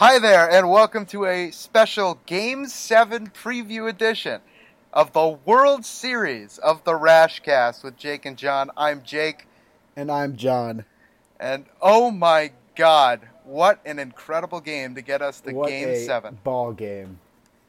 Hi 0.00 0.18
there, 0.18 0.50
and 0.50 0.70
welcome 0.70 1.04
to 1.06 1.26
a 1.26 1.50
special 1.50 2.18
Game 2.24 2.66
7 2.66 3.26
preview 3.28 3.86
edition 3.86 4.40
of 4.94 5.12
the 5.12 5.28
World 5.44 5.84
Series 5.84 6.56
of 6.56 6.82
the 6.84 6.92
Raschcast 6.92 7.84
with 7.84 7.98
Jake 7.98 8.24
and 8.24 8.38
John. 8.38 8.70
I'm 8.78 9.02
Jake, 9.02 9.46
And 9.96 10.10
I'm 10.10 10.36
John. 10.38 10.86
and 11.38 11.66
oh 11.82 12.10
my 12.10 12.52
god, 12.76 13.28
what 13.44 13.80
an 13.84 13.98
incredible 13.98 14.62
game 14.62 14.94
to 14.94 15.02
get 15.02 15.20
us 15.20 15.42
to 15.42 15.52
what 15.52 15.68
Game 15.68 15.90
a 15.90 15.96
7. 16.02 16.38
ball 16.44 16.72
game. 16.72 17.18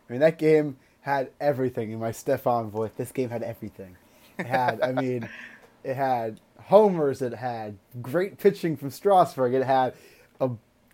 I 0.09 0.13
mean, 0.13 0.21
that 0.21 0.38
game 0.39 0.77
had 1.02 1.32
everything 1.41 1.91
in 1.91 2.00
my 2.00 2.13
Stefan 2.13 2.70
voice. 2.70 2.91
This 2.95 3.11
game 3.11 3.29
had 3.29 3.43
everything. 3.43 3.98
It 4.38 4.45
had, 4.45 4.79
I 4.82 4.93
mean, 4.93 5.27
it 5.84 5.95
had 5.95 6.39
homers. 6.61 7.21
It 7.21 7.34
had 7.34 7.75
great 8.02 8.38
pitching 8.38 8.77
from 8.77 8.89
Strasburg. 8.89 9.54
It 9.54 9.66
had 9.66 9.95
a 10.39 10.52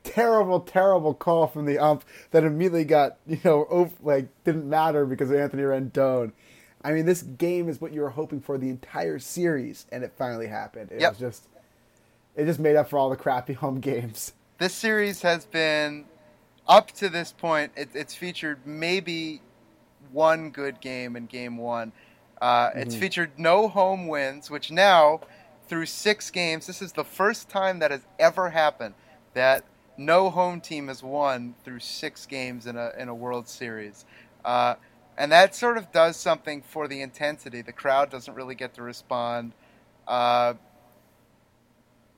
terrible, 0.07 0.59
terrible 0.59 1.13
call 1.13 1.47
from 1.47 1.65
the 1.65 1.77
ump 1.79 2.03
that 2.31 2.43
immediately 2.43 2.85
got, 2.85 3.17
you 3.27 3.39
know, 3.43 3.65
over, 3.70 3.93
like 4.02 4.27
didn't 4.43 4.67
matter 4.70 5.05
because 5.05 5.29
of 5.29 5.38
Anthony 5.38 5.63
Rendon. 5.63 6.31
I 6.84 6.93
mean, 6.93 7.05
this 7.05 7.23
game 7.23 7.67
is 7.70 7.81
what 7.81 7.91
you 7.91 8.02
were 8.02 8.12
hoping 8.12 8.39
for 8.39 8.57
the 8.57 8.70
entire 8.70 9.20
series, 9.20 9.85
and 9.91 10.03
it 10.03 10.13
finally 10.17 10.48
happened. 10.48 10.91
It 10.91 10.99
Yep. 11.01 11.09
was 11.12 11.20
just, 11.20 11.48
it 12.35 12.45
just 12.45 12.59
made 12.59 12.75
up 12.75 12.89
for 12.89 12.98
all 12.99 13.09
the 13.09 13.15
crappy 13.15 13.53
home 13.53 13.79
games. 13.79 14.34
This 14.59 14.73
series 14.73 15.21
has 15.23 15.45
been, 15.45 16.05
up 16.67 16.91
to 16.93 17.09
this 17.09 17.31
point, 17.31 17.71
it, 17.76 17.89
it's 17.93 18.13
featured 18.15 18.59
maybe 18.65 19.41
one 20.12 20.49
good 20.51 20.79
game 20.81 21.15
in 21.15 21.26
Game 21.26 21.57
1. 21.57 21.91
Uh, 22.41 22.70
It's 22.76 22.95
Mhm. 22.95 22.99
featured 22.99 23.31
no 23.39 23.67
home 23.67 24.07
wins, 24.07 24.49
which 24.49 24.71
now, 24.71 25.20
through 25.67 25.87
six 25.87 26.29
games, 26.29 26.67
this 26.67 26.81
is 26.81 26.93
the 26.93 27.03
first 27.03 27.49
time 27.49 27.79
that 27.79 27.91
has 27.91 28.01
ever 28.20 28.51
happened 28.51 28.93
that 29.34 29.63
no 29.97 30.29
home 30.29 30.61
team 30.61 30.87
has 30.87 31.01
won 31.01 31.55
through 31.63 31.79
six 31.79 32.25
games 32.25 32.67
in 32.67 32.77
a, 32.77 32.91
in 32.97 33.09
a 33.09 33.15
World 33.15 33.47
Series. 33.47 34.05
Uh, 34.45 34.76
and 35.17 35.31
that 35.31 35.55
sort 35.55 35.77
of 35.77 35.91
does 35.91 36.15
something 36.15 36.62
for 36.62 36.87
the 36.87 37.01
intensity. 37.01 37.62
The 37.62 37.73
crowd 37.73 38.12
doesn't 38.12 38.34
really 38.34 38.55
get 38.55 38.76
to 38.76 38.84
respond. 38.84 39.54
Uh, 40.07 40.54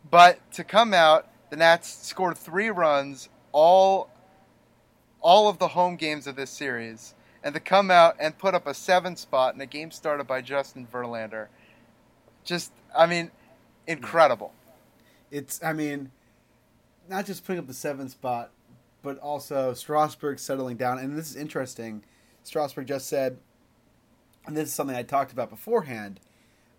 but 0.09 0.51
to 0.53 0.63
come 0.63 0.93
out, 0.93 1.27
the 1.49 1.55
Nats 1.55 2.05
scored 2.05 2.37
three 2.37 2.69
runs 2.69 3.29
all 3.51 4.09
all 5.21 5.49
of 5.49 5.59
the 5.59 5.69
home 5.69 5.97
games 5.97 6.27
of 6.27 6.37
this 6.37 6.49
series, 6.49 7.13
and 7.43 7.53
to 7.53 7.59
come 7.59 7.91
out 7.91 8.15
and 8.19 8.37
put 8.37 8.55
up 8.55 8.65
a 8.65 8.73
seven 8.73 9.17
spot 9.17 9.53
in 9.53 9.59
a 9.59 9.65
game 9.65 9.91
started 9.91 10.25
by 10.25 10.41
Justin 10.41 10.87
Verlander, 10.91 11.47
just 12.45 12.71
I 12.97 13.05
mean, 13.05 13.31
incredible. 13.85 14.53
it's 15.31 15.61
I 15.63 15.73
mean, 15.73 16.11
not 17.09 17.25
just 17.25 17.45
putting 17.45 17.59
up 17.59 17.67
the 17.67 17.73
seventh 17.73 18.11
spot, 18.11 18.51
but 19.01 19.17
also 19.19 19.73
Strasburg 19.73 20.39
settling 20.39 20.77
down. 20.77 20.99
And 20.99 21.17
this 21.17 21.29
is 21.29 21.35
interesting. 21.35 22.03
Strasburg 22.43 22.87
just 22.87 23.07
said, 23.07 23.37
and 24.45 24.55
this 24.55 24.69
is 24.69 24.73
something 24.73 24.95
I 24.95 25.03
talked 25.03 25.31
about 25.31 25.49
beforehand, 25.49 26.19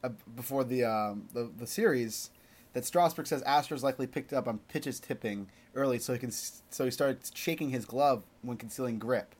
uh, 0.03 0.11
before 0.35 0.65
the, 0.65 0.85
um, 0.85 1.29
the 1.35 1.51
the 1.59 1.67
series, 1.67 2.31
that 2.73 2.85
Strasburg 2.85 3.27
says 3.27 3.43
Astros 3.43 3.83
likely 3.83 4.07
picked 4.07 4.33
up 4.33 4.49
on 4.49 4.59
pitches 4.69 5.01
tipping 5.01 5.49
early, 5.75 5.99
so 5.99 6.13
he 6.13 6.19
can 6.19 6.31
so 6.31 6.85
he 6.85 6.91
started 6.91 7.19
shaking 7.35 7.71
his 7.71 7.85
glove 7.85 8.23
when 8.43 8.57
concealing 8.57 8.99
grip. 8.99 9.35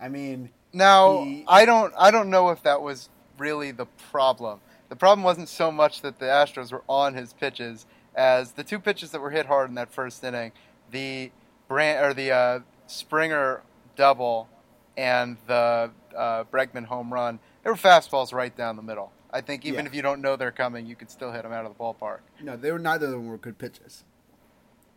I 0.00 0.08
mean, 0.08 0.50
Now 0.72 1.22
He- 1.22 1.44
I 1.46 1.64
don't 1.64 1.92
I 1.98 2.10
don't 2.10 2.30
know 2.30 2.48
if 2.50 2.62
that 2.62 2.82
was 2.82 3.08
really 3.38 3.70
the 3.70 3.86
problem. 4.10 4.60
The 4.88 4.96
problem 4.96 5.22
wasn't 5.22 5.48
so 5.48 5.70
much 5.70 6.02
that 6.02 6.18
the 6.18 6.26
Astros 6.26 6.72
were 6.72 6.82
on 6.88 7.14
his 7.14 7.32
pitches 7.32 7.86
as 8.14 8.52
the 8.52 8.64
two 8.64 8.78
pitches 8.78 9.10
that 9.10 9.20
were 9.20 9.30
hit 9.30 9.46
hard 9.46 9.68
in 9.68 9.74
that 9.76 9.90
first 9.90 10.22
inning, 10.24 10.52
the 10.90 11.30
Brand 11.68 12.04
or 12.04 12.14
the 12.14 12.30
uh, 12.30 12.60
Springer 12.86 13.62
double 13.96 14.48
and 14.96 15.36
the 15.46 15.90
uh, 16.16 16.44
Bregman 16.52 16.84
home 16.84 17.12
run. 17.12 17.38
They 17.64 17.70
were 17.70 17.76
fastballs 17.76 18.32
right 18.32 18.54
down 18.54 18.76
the 18.76 18.82
middle. 18.82 19.12
I 19.32 19.40
think 19.40 19.64
even 19.64 19.80
Yeah. 19.84 19.88
if 19.88 19.94
you 19.94 20.02
don't 20.02 20.20
know 20.20 20.36
they're 20.36 20.50
coming, 20.52 20.84
you 20.86 20.94
could 20.94 21.10
still 21.10 21.32
hit 21.32 21.42
them 21.42 21.52
out 21.52 21.64
of 21.64 21.72
the 21.76 21.82
ballpark. 21.82 22.18
no, 22.42 22.56
they 22.56 22.70
were 22.70 22.78
neither 22.78 23.06
of 23.06 23.12
them 23.12 23.28
were 23.28 23.38
good 23.38 23.56
pitches. 23.58 24.04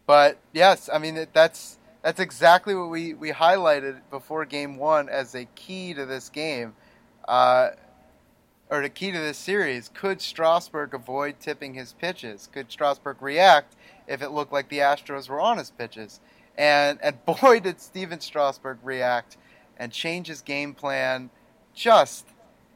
But 0.05 0.37
yes, 0.53 0.89
I 0.91 0.97
mean 0.99 1.25
that's 1.33 1.77
that's 2.01 2.19
exactly 2.19 2.75
what 2.75 2.89
we, 2.89 3.13
we 3.15 3.31
highlighted 3.31 4.01
before 4.11 4.45
game 4.45 4.77
one 4.77 5.09
as 5.09 5.33
a 5.33 5.45
key 5.55 5.93
to 5.95 6.05
this 6.05 6.29
game, 6.29 6.75
uh, 7.27 7.69
or 8.69 8.81
the 8.81 8.89
key 8.89 9.11
to 9.11 9.17
this 9.17 9.37
series. 9.37 9.89
Could 9.93 10.21
Strasburg 10.21 10.93
avoid 10.93 11.39
tipping 11.39 11.73
his 11.73 11.93
pitches? 11.93 12.49
Could 12.51 12.71
Strasburg 12.71 13.21
react 13.21 13.75
if 14.07 14.21
it 14.21 14.31
looked 14.31 14.51
like 14.53 14.69
the 14.69 14.79
Astros 14.79 15.29
were 15.29 15.39
on 15.39 15.57
his 15.57 15.71
pitches? 15.71 16.19
And 16.57 16.99
and 17.01 17.23
boy 17.41 17.59
did 17.59 17.79
Stephen 17.79 18.19
Strasburg 18.19 18.79
react 18.83 19.37
and 19.77 19.91
change 19.91 20.27
his 20.27 20.41
game 20.41 20.73
plan. 20.73 21.29
Just 21.73 22.27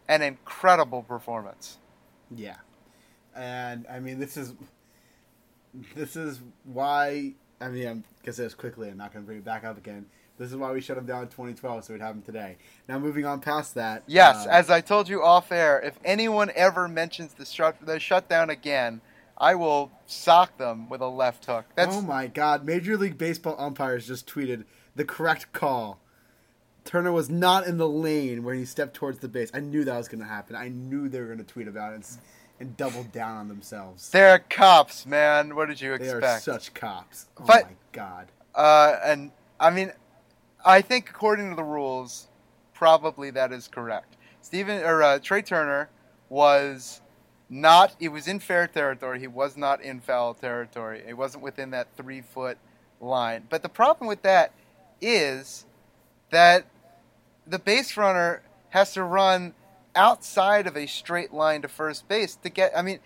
an 0.07 0.21
incredible 0.21 1.03
performance. 1.03 1.77
Yeah, 2.35 2.57
and 3.35 3.85
I 3.89 3.99
mean 3.99 4.19
this 4.19 4.37
is 4.37 4.53
this 5.95 6.15
is 6.15 6.41
why 6.65 7.33
I 7.61 7.69
mean 7.69 7.87
I'm 7.87 8.03
gonna 8.23 8.33
say 8.33 8.43
this 8.43 8.55
quickly. 8.55 8.89
I'm 8.89 8.97
not 8.97 9.13
gonna 9.13 9.25
bring 9.25 9.39
it 9.39 9.45
back 9.45 9.63
up 9.63 9.77
again. 9.77 10.05
This 10.39 10.49
is 10.51 10.55
why 10.57 10.71
we 10.71 10.79
shut 10.81 10.97
him 10.97 11.05
down 11.05 11.23
in 11.23 11.27
2012, 11.27 11.83
so 11.83 11.93
we'd 11.93 12.01
have 12.01 12.15
him 12.15 12.21
today. 12.21 12.55
Now 12.87 12.97
moving 12.97 13.25
on 13.25 13.41
past 13.41 13.75
that. 13.75 14.03
Yes, 14.07 14.47
uh, 14.47 14.49
as 14.49 14.69
I 14.69 14.79
told 14.81 15.09
you 15.09 15.21
off 15.21 15.51
air, 15.51 15.79
if 15.81 15.99
anyone 16.05 16.49
ever 16.55 16.87
mentions 16.87 17.33
the 17.33 17.45
shut 17.45 17.75
the 17.85 17.99
shutdown 17.99 18.49
again, 18.49 19.01
I 19.37 19.55
will 19.55 19.91
sock 20.05 20.57
them 20.57 20.89
with 20.89 21.01
a 21.01 21.07
left 21.07 21.45
hook. 21.45 21.65
That's 21.75 21.95
oh 21.97 22.01
my 22.01 22.27
God! 22.27 22.65
Major 22.65 22.97
League 22.97 23.17
Baseball 23.17 23.55
umpires 23.59 24.07
just 24.07 24.27
tweeted 24.27 24.63
the 24.95 25.03
correct 25.05 25.51
call. 25.51 25.99
Turner 26.85 27.11
was 27.11 27.29
not 27.29 27.67
in 27.67 27.77
the 27.77 27.87
lane 27.87 28.43
when 28.43 28.57
he 28.57 28.65
stepped 28.65 28.95
towards 28.95 29.19
the 29.19 29.27
base. 29.27 29.51
I 29.53 29.59
knew 29.59 29.83
that 29.83 29.97
was 29.97 30.07
going 30.07 30.21
to 30.21 30.25
happen. 30.27 30.55
I 30.55 30.69
knew 30.69 31.07
they 31.09 31.19
were 31.19 31.27
going 31.27 31.37
to 31.37 31.43
tweet 31.43 31.67
about 31.67 31.91
it 31.91 31.95
and, 31.97 32.07
and 32.61 32.77
double 32.77 33.03
down 33.03 33.37
on 33.37 33.47
themselves. 33.47 34.09
they're 34.09 34.39
cops, 34.39 35.05
man. 35.05 35.55
What 35.55 35.67
did 35.67 35.81
you 35.81 35.93
expect? 35.93 36.21
They 36.21 36.27
are 36.27 36.39
such 36.39 36.73
cops. 36.73 37.27
Oh 37.37 37.43
But- 37.45 37.65
my 37.65 37.71
God! 37.91 38.27
uh, 38.55 38.95
and 39.03 39.31
I 39.59 39.69
mean, 39.69 39.91
I 40.63 40.81
think 40.81 41.09
according 41.09 41.49
to 41.49 41.55
the 41.55 41.63
rules, 41.63 42.27
probably 42.73 43.31
that 43.31 43.51
is 43.51 43.67
correct. 43.67 44.17
Stephen 44.41 44.83
or 44.83 45.01
uh, 45.03 45.19
Trey 45.19 45.41
Turner 45.41 45.89
was 46.27 47.01
not. 47.49 47.95
He 47.99 48.09
was 48.09 48.27
in 48.27 48.39
fair 48.39 48.67
territory. 48.67 49.19
He 49.19 49.27
was 49.27 49.57
not 49.57 49.81
in 49.81 49.99
foul 49.99 50.33
territory. 50.33 51.03
He 51.05 51.13
wasn't 51.13 51.43
within 51.43 51.71
that 51.71 51.87
three 51.95 52.21
foot 52.21 52.57
line. 52.99 53.43
But 53.49 53.63
the 53.63 53.69
problem 53.69 54.07
with 54.07 54.21
that 54.23 54.53
is 55.01 55.65
that 56.31 56.65
the 57.47 57.59
base 57.59 57.97
runner 57.97 58.41
has 58.69 58.93
to 58.93 59.03
run 59.03 59.53
outside 59.95 60.67
of 60.67 60.77
a 60.77 60.85
straight 60.85 61.33
line 61.33 61.61
to 61.61 61.67
first 61.67 62.07
base 62.07 62.35
to 62.35 62.49
get. 62.49 62.71
I 62.77 62.81
mean, 62.81 62.99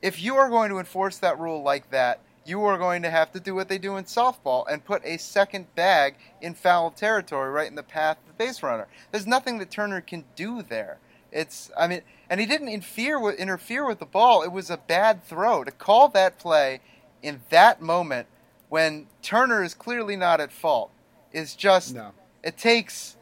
if 0.00 0.22
you 0.22 0.36
are 0.36 0.48
going 0.48 0.70
to 0.70 0.78
enforce 0.78 1.18
that 1.18 1.38
rule 1.38 1.62
like 1.62 1.90
that, 1.90 2.20
you 2.46 2.62
are 2.64 2.78
going 2.78 3.02
to 3.02 3.10
have 3.10 3.32
to 3.32 3.40
do 3.40 3.54
what 3.54 3.68
they 3.68 3.78
do 3.78 3.96
in 3.96 4.04
softball 4.04 4.64
and 4.70 4.84
put 4.84 5.04
a 5.04 5.16
second 5.18 5.74
bag 5.74 6.16
in 6.40 6.54
foul 6.54 6.90
territory 6.90 7.50
right 7.50 7.68
in 7.68 7.74
the 7.74 7.82
path 7.82 8.18
of 8.20 8.26
the 8.28 8.44
base 8.44 8.62
runner. 8.62 8.86
There's 9.10 9.26
nothing 9.26 9.58
that 9.58 9.70
Turner 9.70 10.00
can 10.00 10.24
do 10.36 10.62
there. 10.62 10.98
It's, 11.32 11.70
I 11.76 11.88
mean, 11.88 12.02
and 12.30 12.38
he 12.40 12.46
didn't 12.46 12.68
interfere 12.68 13.18
with 13.18 13.36
interfere 13.36 13.86
with 13.86 13.98
the 13.98 14.06
ball. 14.06 14.42
It 14.42 14.52
was 14.52 14.70
a 14.70 14.76
bad 14.76 15.24
throw 15.24 15.64
to 15.64 15.72
call 15.72 16.08
that 16.08 16.38
play 16.38 16.80
in 17.22 17.40
that 17.50 17.82
moment 17.82 18.28
when 18.68 19.06
Turner 19.22 19.62
is 19.64 19.74
clearly 19.74 20.16
not 20.16 20.40
at 20.40 20.52
fault. 20.52 20.90
Is 21.32 21.56
just 21.56 21.94
No. 21.94 22.12
it 22.44 22.56
takes 22.56 23.16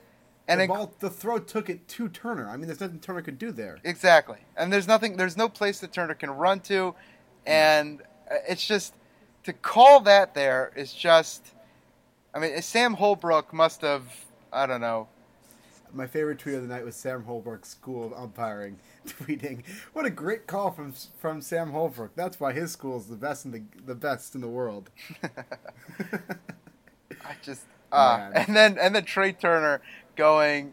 and 0.46 0.60
the, 0.60 0.66
ball, 0.66 0.92
the 0.98 1.08
throw 1.08 1.38
took 1.38 1.70
it 1.70 1.88
to 1.88 2.08
Turner. 2.10 2.48
I 2.48 2.56
mean, 2.58 2.66
there's 2.66 2.80
nothing 2.80 2.98
Turner 3.00 3.22
could 3.22 3.38
do 3.38 3.52
there. 3.52 3.78
Exactly. 3.84 4.38
And 4.56 4.70
there's 4.70 4.88
nothing 4.88 5.16
there's 5.16 5.36
no 5.36 5.48
place 5.48 5.80
that 5.80 5.92
Turner 5.92 6.14
can 6.14 6.30
run 6.30 6.60
to 6.60 6.94
and 7.46 8.02
uh, 8.30 8.36
it's 8.48 8.66
just 8.66 8.94
to 9.44 9.52
call 9.52 10.00
that 10.00 10.34
there 10.34 10.72
is 10.76 10.92
just 10.92 11.54
I 12.34 12.38
mean 12.38 12.60
Sam 12.62 12.94
Holbrook 12.94 13.52
must 13.52 13.82
have 13.82 14.04
I 14.52 14.66
don't 14.66 14.80
know. 14.80 15.08
My 15.94 16.06
favorite 16.06 16.38
tweet 16.38 16.54
of 16.54 16.62
the 16.62 16.68
night 16.68 16.84
was 16.84 16.96
Sam 16.96 17.24
Holbrook's 17.24 17.68
school 17.68 18.06
of 18.06 18.14
umpiring 18.14 18.78
tweeting, 19.06 19.62
"What 19.92 20.06
a 20.06 20.10
great 20.10 20.46
call 20.46 20.70
from 20.70 20.94
from 21.18 21.42
Sam 21.42 21.70
Holbrook. 21.70 22.12
That's 22.14 22.40
why 22.40 22.52
his 22.52 22.72
school 22.72 22.98
is 22.98 23.06
the 23.06 23.16
best 23.16 23.44
in 23.44 23.50
the 23.50 23.62
the 23.84 23.94
best 23.94 24.34
in 24.34 24.40
the 24.40 24.48
world." 24.48 24.90
I 25.22 25.28
just 27.42 27.62
uh, 27.90 28.30
and 28.34 28.56
then 28.56 28.78
and 28.78 28.94
then 28.94 29.04
Trey 29.04 29.32
Turner 29.32 29.82
going 30.16 30.72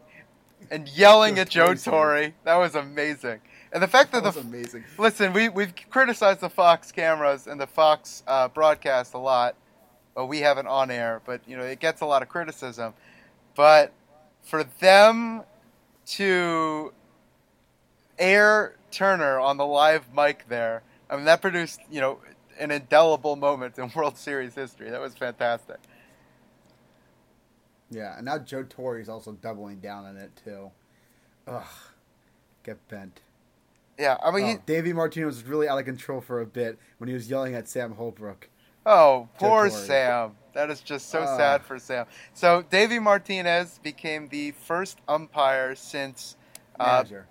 and 0.70 0.88
yelling 0.88 1.38
at 1.38 1.50
Joe 1.50 1.68
crazy. 1.68 1.90
Torre. 1.90 2.32
That 2.44 2.56
was 2.56 2.74
amazing. 2.74 3.40
And 3.72 3.82
the 3.82 3.88
fact 3.88 4.12
that, 4.12 4.24
That 4.24 4.34
the 4.34 4.40
amazing. 4.40 4.84
Listen, 4.98 5.32
we 5.32 5.48
we've 5.48 5.72
criticized 5.90 6.40
the 6.40 6.50
Fox 6.50 6.90
cameras 6.90 7.46
and 7.46 7.60
the 7.60 7.66
Fox 7.66 8.22
uh, 8.26 8.48
broadcast 8.48 9.14
a 9.14 9.18
lot. 9.18 9.54
Well, 10.16 10.26
we 10.26 10.40
have 10.40 10.58
it 10.58 10.66
on 10.66 10.90
air, 10.90 11.22
but 11.24 11.40
you 11.46 11.56
know 11.56 11.62
it 11.62 11.78
gets 11.78 12.00
a 12.00 12.06
lot 12.06 12.22
of 12.22 12.28
criticism. 12.28 12.94
But 13.54 13.92
for 14.42 14.64
them 14.64 15.42
to 16.06 16.92
air 18.18 18.74
Turner 18.90 19.38
on 19.38 19.56
the 19.56 19.66
live 19.66 20.12
mic 20.14 20.48
there, 20.48 20.82
I 21.08 21.16
mean 21.16 21.24
that 21.26 21.40
produced 21.40 21.80
you 21.90 22.00
know 22.00 22.18
an 22.58 22.72
indelible 22.72 23.36
moment 23.36 23.78
in 23.78 23.90
World 23.94 24.16
Series 24.18 24.54
history. 24.56 24.90
That 24.90 25.00
was 25.00 25.14
fantastic. 25.14 25.78
Yeah, 27.88 28.16
and 28.16 28.24
now 28.24 28.38
Joe 28.38 28.64
Torre 28.64 28.98
is 28.98 29.08
also 29.08 29.32
doubling 29.32 29.78
down 29.78 30.06
on 30.06 30.16
it 30.16 30.30
too. 30.44 30.70
Ugh, 31.46 31.64
get 32.64 32.86
bent. 32.88 33.20
Yeah, 34.00 34.16
I 34.24 34.30
mean, 34.30 34.44
oh, 34.44 34.48
he, 34.48 34.54
Davey 34.64 34.92
Martinez 34.94 35.26
was 35.36 35.44
really 35.44 35.68
out 35.68 35.78
of 35.78 35.84
control 35.84 36.20
for 36.22 36.40
a 36.40 36.46
bit 36.46 36.78
when 36.98 37.08
he 37.08 37.14
was 37.14 37.28
yelling 37.28 37.54
at 37.54 37.68
Sam 37.68 37.92
Holbrook. 37.92 38.48
oh, 38.86 39.28
poor 39.38 39.68
Sam. 39.68 40.32
That 40.54 40.70
is 40.70 40.80
just 40.80 41.10
so 41.10 41.20
Ah. 41.22 41.36
sad 41.36 41.62
for 41.64 41.78
Sam. 41.78 42.06
So 42.34 42.62
Davey 42.62 42.98
Martinez 42.98 43.78
became 43.82 44.28
the 44.28 44.52
first 44.52 44.98
umpire 45.06 45.74
since. 45.76 46.36
Uh, 46.78 46.84
Manager. 47.04 47.26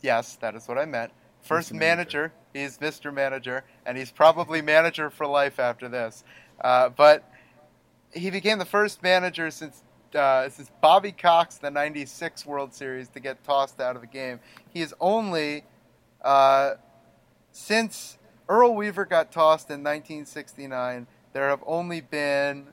yes, 0.00 0.36
that 0.36 0.54
is 0.54 0.68
what 0.68 0.78
I 0.78 0.84
meant. 0.86 1.12
First 1.42 1.72
Mr. 1.72 1.78
manager. 1.78 2.32
He's 2.54 2.78
Mr. 2.78 3.12
Manager, 3.12 3.64
and 3.84 3.98
he's 3.98 4.10
probably 4.12 4.62
manager 4.62 5.10
for 5.10 5.26
life 5.26 5.58
after 5.58 5.88
this. 5.88 6.22
Uh, 6.60 6.88
but 6.90 7.28
he 8.12 8.30
became 8.30 8.58
the 8.58 8.64
first 8.64 9.02
manager 9.02 9.50
since 9.50 9.82
uh, 10.14 10.48
since 10.50 10.70
Bobby 10.82 11.10
Cox, 11.10 11.56
the 11.56 11.70
'96 11.70 12.46
World 12.46 12.72
Series, 12.74 13.08
to 13.08 13.20
get 13.20 13.42
tossed 13.42 13.80
out 13.80 13.96
of 13.96 14.02
the 14.02 14.06
game. 14.08 14.38
He 14.70 14.82
is 14.82 14.94
only 15.00 15.64
uh, 16.24 16.74
since 17.52 18.18
Earl 18.48 18.74
Weaver 18.74 19.04
got 19.04 19.32
tossed 19.32 19.70
in 19.70 19.82
1969. 19.82 21.06
There 21.32 21.48
have 21.48 21.62
only 21.66 22.00
been. 22.00 22.68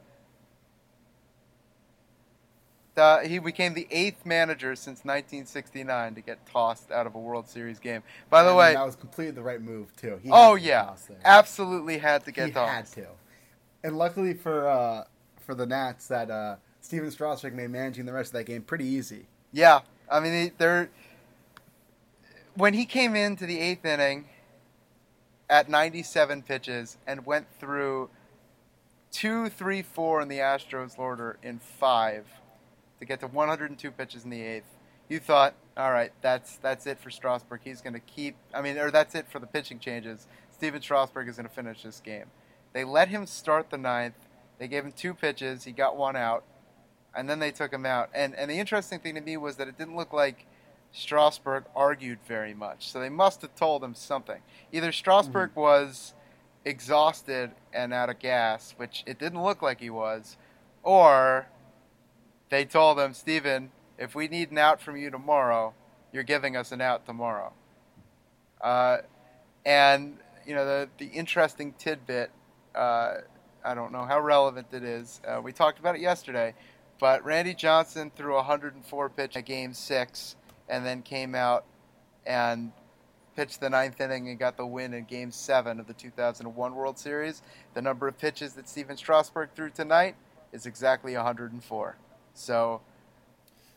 Uh, 2.98 3.20
he 3.20 3.40
became 3.40 3.74
the 3.76 3.88
eighth 3.92 4.26
manager 4.26 4.76
since 4.76 5.06
1969 5.06 6.16
to 6.16 6.22
get 6.22 6.46
tossed 6.46 6.92
out 6.92 7.08
of 7.08 7.16
a 7.16 7.20
World 7.20 7.48
Series 7.48 7.80
game. 7.80 8.04
By 8.30 8.44
the 8.44 8.50
And 8.50 8.58
way, 8.58 8.74
that 8.74 8.86
was 8.86 8.98
completely 8.98 9.32
the 9.32 9.42
right 9.42 9.62
move 9.62 9.96
too. 9.96 10.20
He 10.22 10.30
oh 10.32 10.56
to 10.56 10.62
yeah, 10.62 10.96
absolutely 11.24 12.00
had 12.00 12.26
to 12.26 12.32
get 12.32 12.48
he 12.48 12.52
tossed. 12.52 12.96
had 12.96 13.04
to. 13.04 13.08
And 13.84 13.98
luckily 13.98 14.34
for 14.34 14.68
uh, 14.68 15.06
for 15.40 15.56
the 15.56 15.66
Nats, 15.66 16.08
that 16.08 16.30
uh, 16.30 16.58
Stephen 16.82 17.10
Strasburg 17.12 17.56
made 17.56 17.70
managing 17.70 18.06
the 18.06 18.14
rest 18.14 18.30
of 18.30 18.34
that 18.34 18.46
game 18.46 18.64
pretty 18.64 18.86
easy. 18.86 19.28
Yeah, 19.54 19.80
I 20.12 20.20
mean, 20.20 20.34
he- 20.46 20.52
they're 20.58 20.90
when 22.60 22.74
he 22.74 22.86
came 22.86 23.16
into 23.16 23.46
the 23.46 23.58
eighth 23.60 23.86
inning 23.86 24.26
at 25.50 25.70
97 25.70 26.44
pitches 26.44 26.98
and 27.08 27.26
went 27.26 27.48
through 27.58 28.10
two, 29.12 29.48
three, 29.50 29.82
four 29.82 30.22
in 30.22 30.28
the 30.28 30.40
Astros 30.40 31.00
order 31.00 31.38
in 31.42 31.60
five 31.60 32.28
to 33.00 33.06
get 33.06 33.22
to 33.22 33.28
102 33.28 33.92
pitches 33.92 34.26
in 34.26 34.30
the 34.30 34.42
eighth. 34.42 34.76
You 35.08 35.20
thought, 35.20 35.56
all 35.78 35.92
right, 35.92 36.12
that's 36.22 36.58
that's 36.58 36.86
it 36.86 37.00
for 37.00 37.10
Strasburg. 37.10 37.62
He's 37.64 37.82
going 37.82 37.94
to 37.94 38.00
keep. 38.00 38.36
I 38.54 38.62
mean, 38.62 38.78
or 38.78 38.92
that's 38.92 39.16
it 39.16 39.28
for 39.32 39.40
the 39.40 39.48
pitching 39.48 39.80
changes. 39.80 40.28
Stephen 40.52 40.82
Strasburg 40.82 41.30
is 41.30 41.38
going 41.38 41.48
to 41.48 41.54
finish 41.54 41.82
this 41.84 42.02
game. 42.02 42.26
They 42.74 42.84
let 42.84 43.08
him 43.08 43.26
start 43.26 43.70
the 43.70 43.78
ninth. 43.78 44.28
They 44.60 44.68
gave 44.68 44.84
him 44.84 44.92
two 44.92 45.14
pitches. 45.14 45.64
He 45.64 45.72
got 45.72 45.96
one 45.96 46.18
out 46.18 46.44
and 47.16 47.30
then 47.30 47.40
they 47.40 47.52
took 47.52 47.72
him 47.72 47.86
out. 47.86 48.10
And 48.14 48.36
and 48.36 48.52
the 48.52 48.60
interesting 48.60 49.00
thing 49.00 49.16
to 49.16 49.22
me 49.22 49.38
was 49.38 49.56
that 49.56 49.68
it 49.68 49.78
didn't 49.78 49.96
look 49.96 50.14
like 50.14 50.46
Strasburg 50.92 51.66
argued 51.76 52.20
very 52.28 52.54
much. 52.54 52.92
So 52.92 53.00
they 53.00 53.10
must 53.10 53.42
have 53.42 53.56
told 53.56 53.84
him 53.84 53.94
something. 53.94 54.42
Either 54.72 54.92
Strasburg 54.92 55.52
was 55.56 56.14
exhausted 56.66 57.52
and 57.74 57.94
out 57.94 58.10
of 58.10 58.20
gas, 58.20 58.74
which 58.78 59.04
it 59.06 59.20
didn't 59.20 59.44
look 59.44 59.62
like 59.62 59.80
he 59.80 59.90
was, 59.90 60.38
or 60.84 61.48
they 62.50 62.66
told 62.66 63.00
him, 63.00 63.14
Stephen, 63.14 63.72
if 63.98 64.16
we 64.16 64.28
need 64.28 64.52
an 64.52 64.58
out 64.58 64.82
from 64.82 64.98
you 64.98 65.10
tomorrow, 65.10 65.74
you're 66.12 66.24
giving 66.24 66.56
us 66.56 66.72
an 66.72 66.82
out 66.82 67.06
tomorrow. 67.06 67.54
Uh, 68.62 68.98
and 69.66 70.18
you 70.46 70.56
know 70.56 70.66
the 70.66 70.90
the 70.98 71.06
interesting 71.06 71.74
tidbit. 71.78 72.32
Uh, 72.74 73.16
I 73.64 73.74
don't 73.74 73.92
know 73.92 74.06
how 74.06 74.20
relevant 74.20 74.68
it 74.72 74.84
is. 74.84 75.22
Uh, 75.28 75.42
we 75.42 75.52
talked 75.52 75.80
about 75.80 75.96
it 75.96 76.02
yesterday, 76.02 76.56
but 77.00 77.24
Randy 77.24 77.54
Johnson 77.54 78.12
threw 78.16 78.36
104 78.36 79.10
pitch 79.10 79.36
at 79.38 79.46
Game 79.46 79.74
Six, 79.74 80.36
and 80.70 80.86
then 80.86 81.02
came 81.02 81.36
out 81.36 81.66
and 82.26 82.72
pitched 83.36 83.60
the 83.62 83.70
ninth 83.70 84.00
inning 84.02 84.30
and 84.30 84.38
got 84.38 84.58
the 84.58 84.66
win 84.66 84.94
in 84.94 85.06
Game 85.06 85.32
Seven 85.32 85.80
of 85.80 85.88
the 85.88 85.94
2001 85.94 86.76
World 86.76 86.98
Series. 87.00 87.42
The 87.74 87.82
number 87.82 88.08
of 88.08 88.18
pitches 88.18 88.54
that 88.54 88.68
Stephen 88.70 88.98
Strasburg 88.98 89.50
threw 89.56 89.70
tonight 89.70 90.16
is 90.52 90.66
exactly 90.66 91.16
104. 91.16 91.96
So 92.34 92.82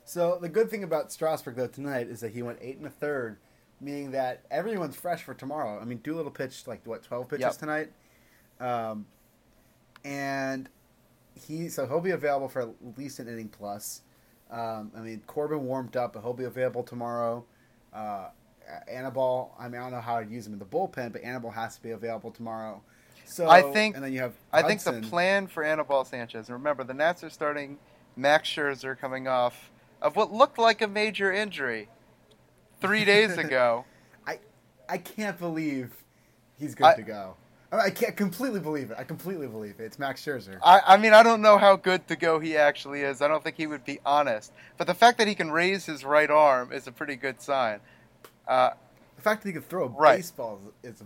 So 0.05 0.39
the 0.41 0.49
good 0.49 0.69
thing 0.71 0.83
about 0.85 1.13
Strasburg 1.13 1.57
though 1.57 1.67
tonight 1.69 2.09
is 2.09 2.21
that 2.21 2.33
he 2.33 2.43
went 2.43 2.59
eight 2.61 2.77
and 2.79 2.87
a 2.87 2.91
third, 2.91 3.39
meaning 3.81 4.11
that 4.13 4.43
everyone's 4.51 4.97
fresh 4.97 5.23
for 5.23 5.35
tomorrow. 5.35 5.81
I 5.81 5.85
mean, 5.85 5.99
Doolittle 5.99 6.33
pitched 6.33 6.67
like 6.67 6.85
what 6.87 7.03
twelve 7.03 7.29
pitches 7.29 7.43
Yep. 7.45 7.57
tonight, 7.59 7.93
um, 8.61 9.07
and 10.05 10.69
he 11.35 11.69
so 11.69 11.87
he'll 11.87 12.01
be 12.01 12.11
available 12.11 12.49
for 12.49 12.63
at 12.63 12.69
least 12.99 13.19
an 13.21 13.29
inning 13.29 13.49
plus. 13.49 14.03
Um, 14.53 14.93
I 14.97 15.01
mean, 15.01 15.23
Corbin 15.27 15.65
warmed 15.65 15.97
up, 15.97 16.13
but 16.13 16.23
he'll 16.23 16.35
be 16.35 16.45
available 16.45 16.83
tomorrow. 16.83 17.45
Uh, 17.93 18.29
Anibal, 18.87 19.55
I 19.59 19.69
mean, 19.69 19.81
I 19.81 19.85
don't 19.85 19.93
know 19.93 20.01
how 20.01 20.17
I'd 20.17 20.31
use 20.31 20.47
him 20.47 20.53
in 20.53 20.59
the 20.59 20.65
bullpen, 20.65 21.13
but 21.13 21.23
Anibal 21.23 21.51
has 21.51 21.77
to 21.77 21.83
be 21.83 21.91
available 21.91 22.31
tomorrow. 22.31 22.83
So 23.25 23.49
I 23.49 23.63
think- 23.73 23.95
and 23.97 24.05
then 24.05 24.13
you 24.13 24.21
have 24.21 24.35
I 24.53 24.63
think 24.63 24.83
the 24.83 25.01
plan 25.01 25.47
for 25.47 25.65
Anibal 25.65 26.05
Sanchez. 26.05 26.49
and 26.49 26.57
Remember, 26.57 26.85
the 26.85 26.95
Nats 26.95 27.25
are 27.25 27.31
starting 27.31 27.79
Max 28.15 28.49
Scherzer 28.49 28.97
coming 28.99 29.27
off 29.27 29.71
of 30.03 30.17
what 30.17 30.33
looked 30.33 30.59
like 30.59 30.83
a 30.83 30.87
major 30.87 31.33
injury 31.33 31.89
three 32.81 33.05
days 33.05 33.39
ago. 33.39 33.85
I 34.89 34.99
can't 34.99 35.39
believe 35.39 36.05
he's 36.59 36.75
good 36.75 36.85
I- 36.87 36.97
to 36.97 37.03
go. 37.03 37.37
I, 37.73 37.91
can't 37.91 38.17
completely 38.17 38.61
believe 38.61 38.91
it. 38.91 38.97
I 38.99 39.05
completely 39.05 39.47
believe 39.47 39.81
it. 39.81 39.85
It's 39.85 39.99
Max 39.99 40.23
Scherzer. 40.25 40.59
I, 40.63 40.81
I 40.87 40.97
mean, 40.99 41.15
I 41.15 41.23
don't 41.23 41.41
know 41.41 41.57
how 41.57 41.77
good 41.77 42.07
to 42.09 42.17
go 42.17 42.39
he 42.39 42.57
actually 42.57 43.01
is. 43.01 43.23
I 43.23 43.29
don't 43.29 43.43
think 43.43 43.57
he 43.57 43.67
would 43.67 43.85
be 43.85 43.99
honest. 44.05 44.53
But 44.77 44.87
the 44.87 44.95
fact 44.95 45.19
that 45.19 45.27
he 45.27 45.35
can 45.35 45.51
raise 45.51 45.87
his 45.87 46.05
right 46.05 46.31
arm 46.31 46.71
is 46.73 46.87
a 46.87 46.93
pretty 46.93 47.17
good 47.17 47.41
sign. 47.41 47.81
Uh, 48.47 48.71
The 49.17 49.23
fact 49.23 49.43
that 49.43 49.49
he 49.49 49.53
can 49.55 49.63
throw 49.63 49.85
a 49.85 49.89
Right. 49.89 50.17
baseball 50.19 50.61
is, 50.83 50.95
is 50.95 51.01
a 51.01 51.05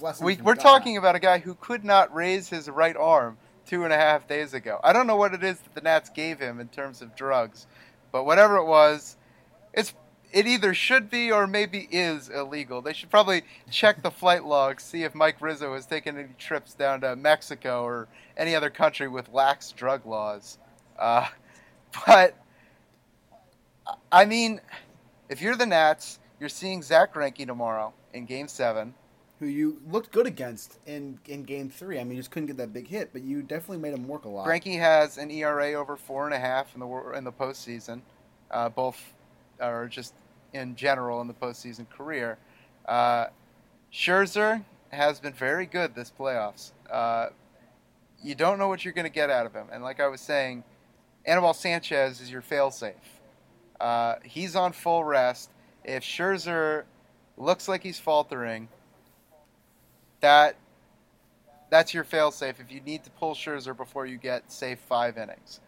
blessing. 0.00 0.24
We, 0.26 0.36
we're 0.36 0.54
God. 0.54 0.62
talking 0.62 0.96
about 0.96 1.14
a 1.14 1.20
guy 1.20 1.38
who 1.38 1.54
could 1.54 1.84
not 1.84 2.12
raise 2.14 2.48
his 2.48 2.68
right 2.68 2.96
arm 2.96 3.36
two 3.66 3.84
and 3.84 3.92
a 3.92 3.96
half 3.96 4.26
days 4.26 4.54
ago. 4.54 4.80
I 4.82 4.92
don't 4.92 5.06
know 5.06 5.16
what 5.16 5.34
it 5.34 5.44
is 5.44 5.58
that 5.60 5.74
the 5.74 5.82
Nats 5.82 6.10
gave 6.10 6.40
him 6.40 6.58
in 6.58 6.68
terms 6.68 7.02
of 7.02 7.14
drugs, 7.14 7.66
but 8.10 8.24
whatever 8.24 8.56
it 8.56 8.64
was, 8.64 9.16
it's 9.74 9.92
it 10.32 10.46
either 10.46 10.74
should 10.74 11.10
be 11.10 11.30
or 11.32 11.46
maybe 11.46 11.88
is 11.90 12.28
illegal. 12.28 12.82
They 12.82 12.92
should 12.92 13.10
probably 13.10 13.42
check 13.70 14.02
the 14.02 14.10
flight 14.10 14.44
logs, 14.44 14.84
see 14.84 15.04
if 15.04 15.14
Mike 15.14 15.40
Rizzo 15.40 15.74
has 15.74 15.86
taken 15.86 16.18
any 16.18 16.28
trips 16.38 16.74
down 16.74 17.00
to 17.00 17.16
Mexico 17.16 17.82
or 17.82 18.08
any 18.36 18.54
other 18.54 18.70
country 18.70 19.08
with 19.08 19.32
lax 19.32 19.72
drug 19.72 20.04
laws. 20.06 20.58
Uh, 20.98 21.26
but 22.06 22.36
I 24.12 24.24
mean, 24.24 24.60
if 25.28 25.40
you're 25.40 25.56
the 25.56 25.66
Nats, 25.66 26.18
you're 26.40 26.48
seeing 26.48 26.82
Zack 26.82 27.14
Greinke 27.14 27.46
tomorrow 27.46 27.92
in 28.12 28.26
Game 28.26 28.48
Seven. 28.48 28.94
who 29.38 29.46
you 29.46 29.80
looked 29.90 30.12
good 30.12 30.26
against 30.26 30.78
in 30.86 31.18
in 31.26 31.44
Game 31.44 31.70
Three. 31.70 31.98
I 31.98 32.04
mean, 32.04 32.12
you 32.12 32.18
just 32.18 32.30
couldn't 32.30 32.48
get 32.48 32.56
that 32.58 32.72
big 32.72 32.88
hit, 32.88 33.12
but 33.12 33.22
you 33.22 33.42
definitely 33.42 33.78
made 33.78 33.94
him 33.94 34.06
work 34.06 34.24
a 34.24 34.28
lot. 34.28 34.46
Greinke 34.46 34.78
has 34.78 35.16
an 35.16 35.30
ERA 35.30 35.72
over 35.74 35.96
four 35.96 36.26
and 36.26 36.34
a 36.34 36.38
half 36.38 36.74
in 36.74 36.80
the 36.80 37.12
in 37.16 37.24
the 37.24 37.32
postseason, 37.32 38.02
uh, 38.50 38.68
both 38.68 39.14
or 39.60 39.88
just 39.88 40.14
in 40.52 40.76
general 40.76 41.20
in 41.20 41.26
the 41.26 41.34
postseason 41.34 41.88
career. 41.88 42.38
Uh, 42.86 43.26
Scherzer 43.92 44.64
has 44.90 45.20
been 45.20 45.32
very 45.32 45.66
good 45.66 45.94
this 45.94 46.12
playoffs. 46.16 46.72
Uh, 46.90 47.28
you 48.22 48.34
don't 48.34 48.58
know 48.58 48.68
what 48.68 48.84
you're 48.84 48.94
going 48.94 49.06
to 49.06 49.12
get 49.12 49.30
out 49.30 49.46
of 49.46 49.52
him, 49.52 49.66
and 49.70 49.82
like 49.82 50.00
I 50.00 50.08
was 50.08 50.20
saying, 50.20 50.64
Anibal 51.24 51.54
Sanchez 51.54 52.20
is 52.20 52.30
your 52.30 52.42
failsafe. 52.42 52.94
Uh, 53.80 54.16
he's 54.24 54.56
on 54.56 54.72
full 54.72 55.04
rest. 55.04 55.50
If 55.84 56.02
Scherzer 56.02 56.84
looks 57.36 57.68
like 57.68 57.82
he's 57.82 57.98
faltering, 57.98 58.68
that 60.20 60.56
that's 61.70 61.94
your 61.94 62.04
failsafe 62.04 62.60
if 62.60 62.72
you 62.72 62.80
need 62.80 63.04
to 63.04 63.10
pull 63.10 63.34
Scherzer 63.34 63.76
before 63.76 64.06
you 64.06 64.16
get 64.16 64.50
say 64.50 64.74
five 64.74 65.18
innings. 65.18 65.60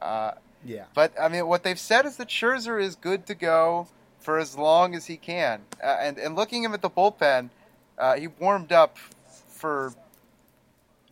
Uh, 0.00 0.32
Yeah, 0.64 0.84
but 0.94 1.12
I 1.20 1.28
mean, 1.28 1.46
what 1.46 1.62
they've 1.64 1.78
said 1.78 2.06
is 2.06 2.16
that 2.18 2.28
Scherzer 2.28 2.80
is 2.80 2.94
good 2.94 3.26
to 3.26 3.34
go 3.34 3.88
for 4.20 4.38
as 4.38 4.56
long 4.56 4.94
as 4.94 5.06
he 5.06 5.16
can. 5.16 5.62
Uh, 5.82 5.96
and 6.00 6.18
and 6.18 6.36
looking 6.36 6.62
him 6.62 6.72
at 6.74 6.82
the 6.82 6.90
bullpen, 6.90 7.50
uh, 7.98 8.14
he 8.16 8.28
warmed 8.28 8.72
up 8.72 8.96
for 9.48 9.92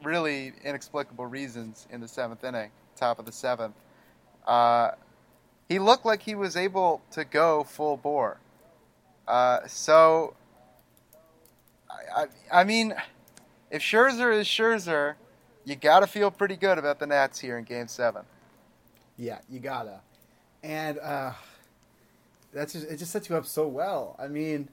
really 0.02 0.52
inexplicable 0.64 1.26
reasons 1.26 1.86
in 1.90 2.00
the 2.00 2.08
seventh 2.08 2.44
inning, 2.44 2.70
top 2.96 3.18
of 3.18 3.26
the 3.26 3.32
seventh. 3.32 3.74
Uh, 4.46 4.92
he 5.68 5.78
looked 5.78 6.04
like 6.04 6.22
he 6.22 6.34
was 6.34 6.56
able 6.56 7.02
to 7.12 7.24
go 7.24 7.64
full 7.64 7.96
bore. 7.96 8.38
Uh, 9.28 9.60
so, 9.66 10.34
I, 11.88 12.22
I, 12.22 12.60
I 12.60 12.64
mean, 12.64 12.94
if 13.70 13.82
Scherzer 13.82 14.36
is 14.36 14.46
Scherzer, 14.46 15.14
you 15.64 15.76
got 15.76 16.00
to 16.00 16.06
feel 16.06 16.30
pretty 16.30 16.56
good 16.56 16.78
about 16.78 16.98
the 16.98 17.06
Nats 17.06 17.38
here 17.38 17.56
in 17.56 17.64
Game 17.64 17.86
Seven. 17.86 18.22
Yeah, 19.20 19.38
you 19.50 19.60
gotta, 19.60 20.00
and 20.62 20.98
uh, 20.98 21.32
that's 22.52 22.72
just 22.72 22.86
it. 22.88 22.96
Just 22.96 23.12
sets 23.12 23.28
you 23.28 23.36
up 23.36 23.44
so 23.46 23.68
well. 23.68 24.16
I 24.18 24.26
mean, 24.28 24.68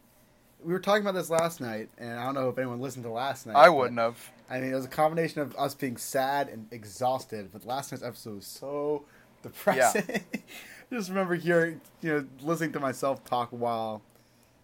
we 0.64 0.72
were 0.74 0.80
talking 0.80 1.02
about 1.02 1.14
this 1.14 1.30
last 1.30 1.60
night, 1.62 1.90
and 1.98 2.18
I 2.18 2.24
don't 2.24 2.34
know 2.34 2.50
if 2.50 2.58
anyone 2.58 2.80
listened 2.80 3.04
to 3.04 3.12
last 3.12 3.46
night. 3.46 3.56
I 3.58 3.70
wouldn't 3.70 4.00
have. 4.00 4.18
I 4.50 4.62
mean, 4.62 4.72
it 4.72 4.76
was 4.76 4.86
a 4.86 4.90
combination 4.90 5.42
of 5.42 5.54
us 5.58 5.76
being 5.76 5.98
sad 5.98 6.48
and 6.48 6.68
exhausted, 6.72 7.50
but 7.52 7.66
last 7.66 7.92
night's 7.92 8.04
episode 8.04 8.36
was 8.36 8.46
so 8.48 9.04
depressing. 9.44 10.04
Yeah. 10.08 10.40
just 10.94 11.10
remember 11.10 11.36
hearing, 11.36 11.82
you 12.02 12.14
know, 12.14 12.26
listening 12.42 12.72
to 12.72 12.80
myself 12.80 13.26
talk 13.26 13.50
while, 13.52 14.02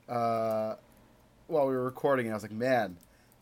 uh, 0.07 0.75
while 1.47 1.67
we 1.67 1.73
were 1.73 1.83
recording, 1.83 2.27
and 2.27 2.33
I 2.33 2.37
was 2.37 2.43
like, 2.43 2.53
man, 2.53 2.95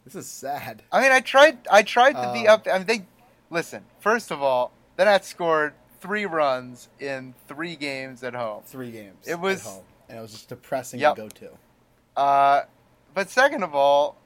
this 0.04 0.16
is 0.16 0.26
sad. 0.26 0.82
I 0.92 1.02
mean, 1.02 1.12
I 1.12 1.20
tried. 1.20 1.60
I 1.70 1.84
tried 1.84 2.14
to 2.14 2.32
be 2.34 2.48
Um, 2.48 2.56
up. 2.56 2.68
I 2.68 2.80
mean, 2.80 2.88
they 2.88 3.06
listen. 3.52 3.84
First 4.00 4.32
of 4.32 4.42
all, 4.42 4.72
the 4.98 5.06
Nats 5.06 5.28
scored 5.28 5.74
three 6.02 6.26
runs 6.26 6.90
in 7.00 7.34
three 7.48 7.76
games 7.76 8.24
at 8.24 8.34
home. 8.34 8.64
Three 8.66 8.92
games. 8.92 9.26
It 9.28 9.40
was- 9.40 9.64
home, 9.64 9.84
and 10.10 10.18
it 10.18 10.22
was 10.22 10.32
just 10.32 10.50
depressing 10.50 11.00
Yep. 11.00 11.16
to 11.16 11.22
go 11.22 11.30
to. 11.30 11.50
Uh, 12.18 12.64
but 13.14 13.30
second 13.30 13.64
of 13.64 13.74
all, 13.74 14.18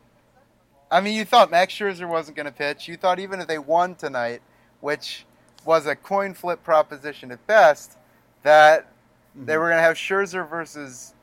I 0.89 1.01
mean, 1.01 1.15
you 1.15 1.25
thought 1.25 1.51
Max 1.51 1.73
Scherzer 1.73 2.07
wasn't 2.07 2.37
going 2.37 2.45
to 2.45 2.51
pitch. 2.51 2.87
You 2.87 2.95
thought 2.97 3.19
even 3.19 3.39
if 3.41 3.47
they 3.47 3.57
won 3.57 3.95
tonight, 3.95 4.41
which 4.81 5.25
was 5.65 5.85
a 5.85 5.95
coin 5.95 6.33
flip 6.33 6.63
proposition 6.63 7.31
at 7.31 7.45
best, 7.47 7.97
that 8.43 8.87
they 9.35 9.53
Mhm. 9.53 9.59
were 9.59 9.65
going 9.67 9.77
to 9.77 9.83
have 9.83 9.97
Scherzer 9.97 10.47
versus 10.47 11.13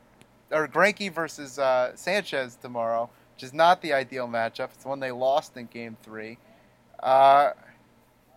or 0.50 0.68
Greinke 0.68 1.10
versus 1.10 1.58
uh, 1.58 1.96
Sanchez 1.96 2.56
tomorrow, 2.56 3.08
which 3.34 3.42
is 3.42 3.54
not 3.54 3.80
the 3.80 3.94
ideal 3.94 4.28
matchup. 4.28 4.68
It's 4.74 4.82
the 4.82 4.88
one 4.90 5.00
they 5.00 5.10
lost 5.12 5.56
in 5.56 5.64
Game 5.66 5.96
Three. 6.02 6.36
Uh, 7.02 7.52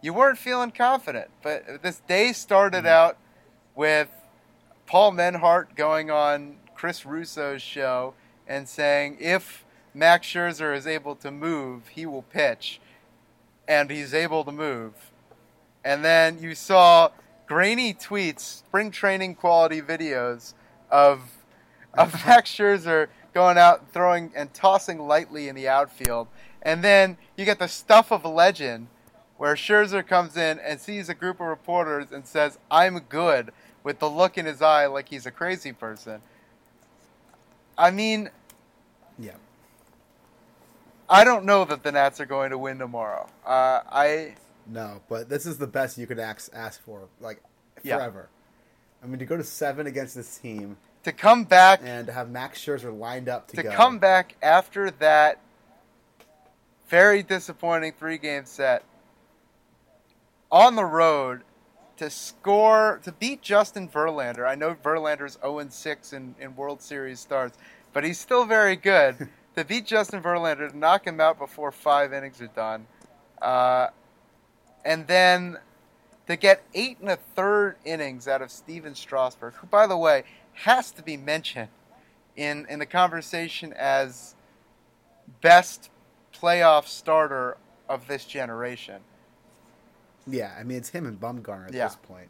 you 0.06 0.14
weren't 0.14 0.38
feeling 0.38 0.70
confident, 0.70 1.32
but 1.42 1.82
this 1.82 2.00
day 2.08 2.32
started 2.32 2.84
Mhm. 2.84 2.90
out 2.90 3.18
with 3.74 4.10
Paul 4.86 5.12
Menhart 5.14 5.76
going 5.76 6.12
on 6.12 6.60
Chris 6.76 7.08
Russo's 7.08 7.64
show 7.64 8.14
and 8.48 8.70
saying 8.70 9.18
if 9.20 9.66
Max 9.96 10.28
Scherzer 10.28 10.76
is 10.76 10.86
able 10.86 11.16
to 11.16 11.32
move, 11.32 11.88
he 11.88 12.06
will 12.06 12.22
pitch, 12.22 12.80
and 13.68 13.90
he's 13.90 14.14
able 14.14 14.46
to 14.46 14.52
move. 14.52 14.94
And 15.84 16.06
then 16.06 16.38
you 16.38 16.54
saw 16.54 17.10
grainy 17.48 17.92
tweets, 17.92 18.42
spring 18.42 18.92
training 18.92 19.34
quality 19.36 19.82
videos 19.82 20.54
of 20.92 21.32
of 21.96 22.14
Max 22.28 22.52
Scherzer 22.52 23.08
going 23.34 23.58
out 23.58 23.80
and 23.80 23.92
throwing 23.92 24.32
and 24.36 24.54
tossing 24.54 25.00
lightly 25.08 25.48
in 25.48 25.56
the 25.56 25.68
outfield. 25.68 26.28
And 26.62 26.84
then 26.84 27.18
you 27.36 27.46
get 27.46 27.58
the 27.58 27.68
stuff 27.70 28.12
of 28.12 28.24
a 28.24 28.30
legend 28.30 28.88
where 29.38 29.56
Scherzer 29.56 30.06
comes 30.06 30.38
in 30.38 30.60
and 30.60 30.80
sees 30.80 31.10
a 31.10 31.14
group 31.14 31.40
of 31.40 31.48
reporters 31.48 32.12
and 32.12 32.26
says, 32.26 32.58
I'm 32.72 33.00
good, 33.00 33.52
with 33.84 34.00
the 34.00 34.10
look 34.10 34.38
in 34.38 34.46
his 34.46 34.62
eye 34.62 34.86
like 34.88 35.10
he's 35.10 35.26
a 35.26 35.32
crazy 35.32 35.74
person. 35.74 36.22
I 37.78 37.92
mean, 37.92 38.30
Yeah. 39.20 39.36
I 41.10 41.24
don't 41.24 41.46
know 41.46 41.66
that 41.66 41.84
the 41.84 41.92
Nats 41.92 42.20
are 42.20 42.26
going 42.26 42.50
to 42.50 42.58
win 42.58 42.80
tomorrow. 42.80 43.28
Uh, 43.46 43.82
I 43.92 44.36
No, 44.66 45.02
but 45.08 45.30
this 45.30 45.46
is 45.46 45.58
the 45.60 45.68
best 45.68 45.98
you 45.98 46.08
could 46.08 46.18
ask 46.20 46.50
ask 46.54 46.82
for, 46.82 47.08
like 47.20 47.42
Yeah. 47.84 47.98
forever. 47.98 48.30
I 49.04 49.08
mean, 49.08 49.20
to 49.20 49.26
go 49.26 49.38
to 49.38 49.44
seven 49.44 49.86
against 49.86 50.16
this 50.16 50.38
team 50.38 50.78
to 51.04 51.12
come 51.12 51.44
back 51.44 51.82
and 51.84 52.08
to 52.08 52.14
have 52.14 52.32
Max 52.32 52.60
Scherzer 52.64 52.98
lined 52.98 53.30
up 53.30 53.48
to, 53.50 53.58
to 53.58 53.64
go. 53.64 53.72
come 53.72 54.00
back 54.00 54.36
after 54.42 54.90
that 54.90 55.38
very 56.88 57.22
disappointing 57.22 57.92
three 58.00 58.18
game 58.18 58.46
set 58.46 58.84
on 60.52 60.76
the 60.76 60.86
road 60.86 61.42
to 61.98 62.10
score 62.10 63.00
to 63.04 63.12
beat 63.12 63.42
Justin 63.42 63.88
Verlander. 63.88 64.48
I 64.48 64.56
know 64.56 64.76
Verlander's 64.76 65.38
0 65.42 65.66
6 65.70 66.14
in, 66.14 66.36
in 66.40 66.56
World 66.56 66.82
Series 66.82 67.20
starts, 67.20 67.58
but 67.94 68.04
he's 68.04 68.20
still 68.20 68.46
very 68.46 68.76
good. 68.76 69.30
to 69.56 69.64
beat 69.64 69.86
Justin 69.86 70.22
Verlander, 70.22 70.70
to 70.70 70.78
knock 70.78 71.08
him 71.08 71.20
out 71.20 71.40
before 71.40 71.72
five 71.72 72.14
innings 72.14 72.42
are 72.42 72.48
done, 72.48 72.86
uh, 73.42 73.88
and 74.84 75.08
then 75.08 75.58
to 76.28 76.36
get 76.36 76.64
eight 76.74 77.00
and 77.00 77.10
a 77.10 77.16
third 77.16 77.78
innings 77.86 78.28
out 78.28 78.42
of 78.42 78.52
Stephen 78.52 78.96
Strasburg, 78.96 79.54
who, 79.56 79.68
by 79.68 79.88
the 79.88 79.98
way, 79.98 80.24
has 80.54 80.92
to 80.92 81.02
be 81.02 81.16
mentioned 81.18 81.70
in 82.36 82.66
in 82.70 82.80
the 82.80 82.86
conversation 82.86 83.74
as 83.74 84.36
best 85.42 85.90
playoff 86.34 86.88
starter 86.88 87.58
of 87.88 88.08
this 88.08 88.26
generation. 88.26 89.02
Yeah, 90.28 90.56
I 90.60 90.64
mean 90.64 90.78
it's 90.78 90.90
him 90.90 91.06
and 91.06 91.20
Bumgarner 91.20 91.68
at 91.68 91.74
Yeah. 91.74 91.88
this 91.88 91.98
point. 91.98 92.30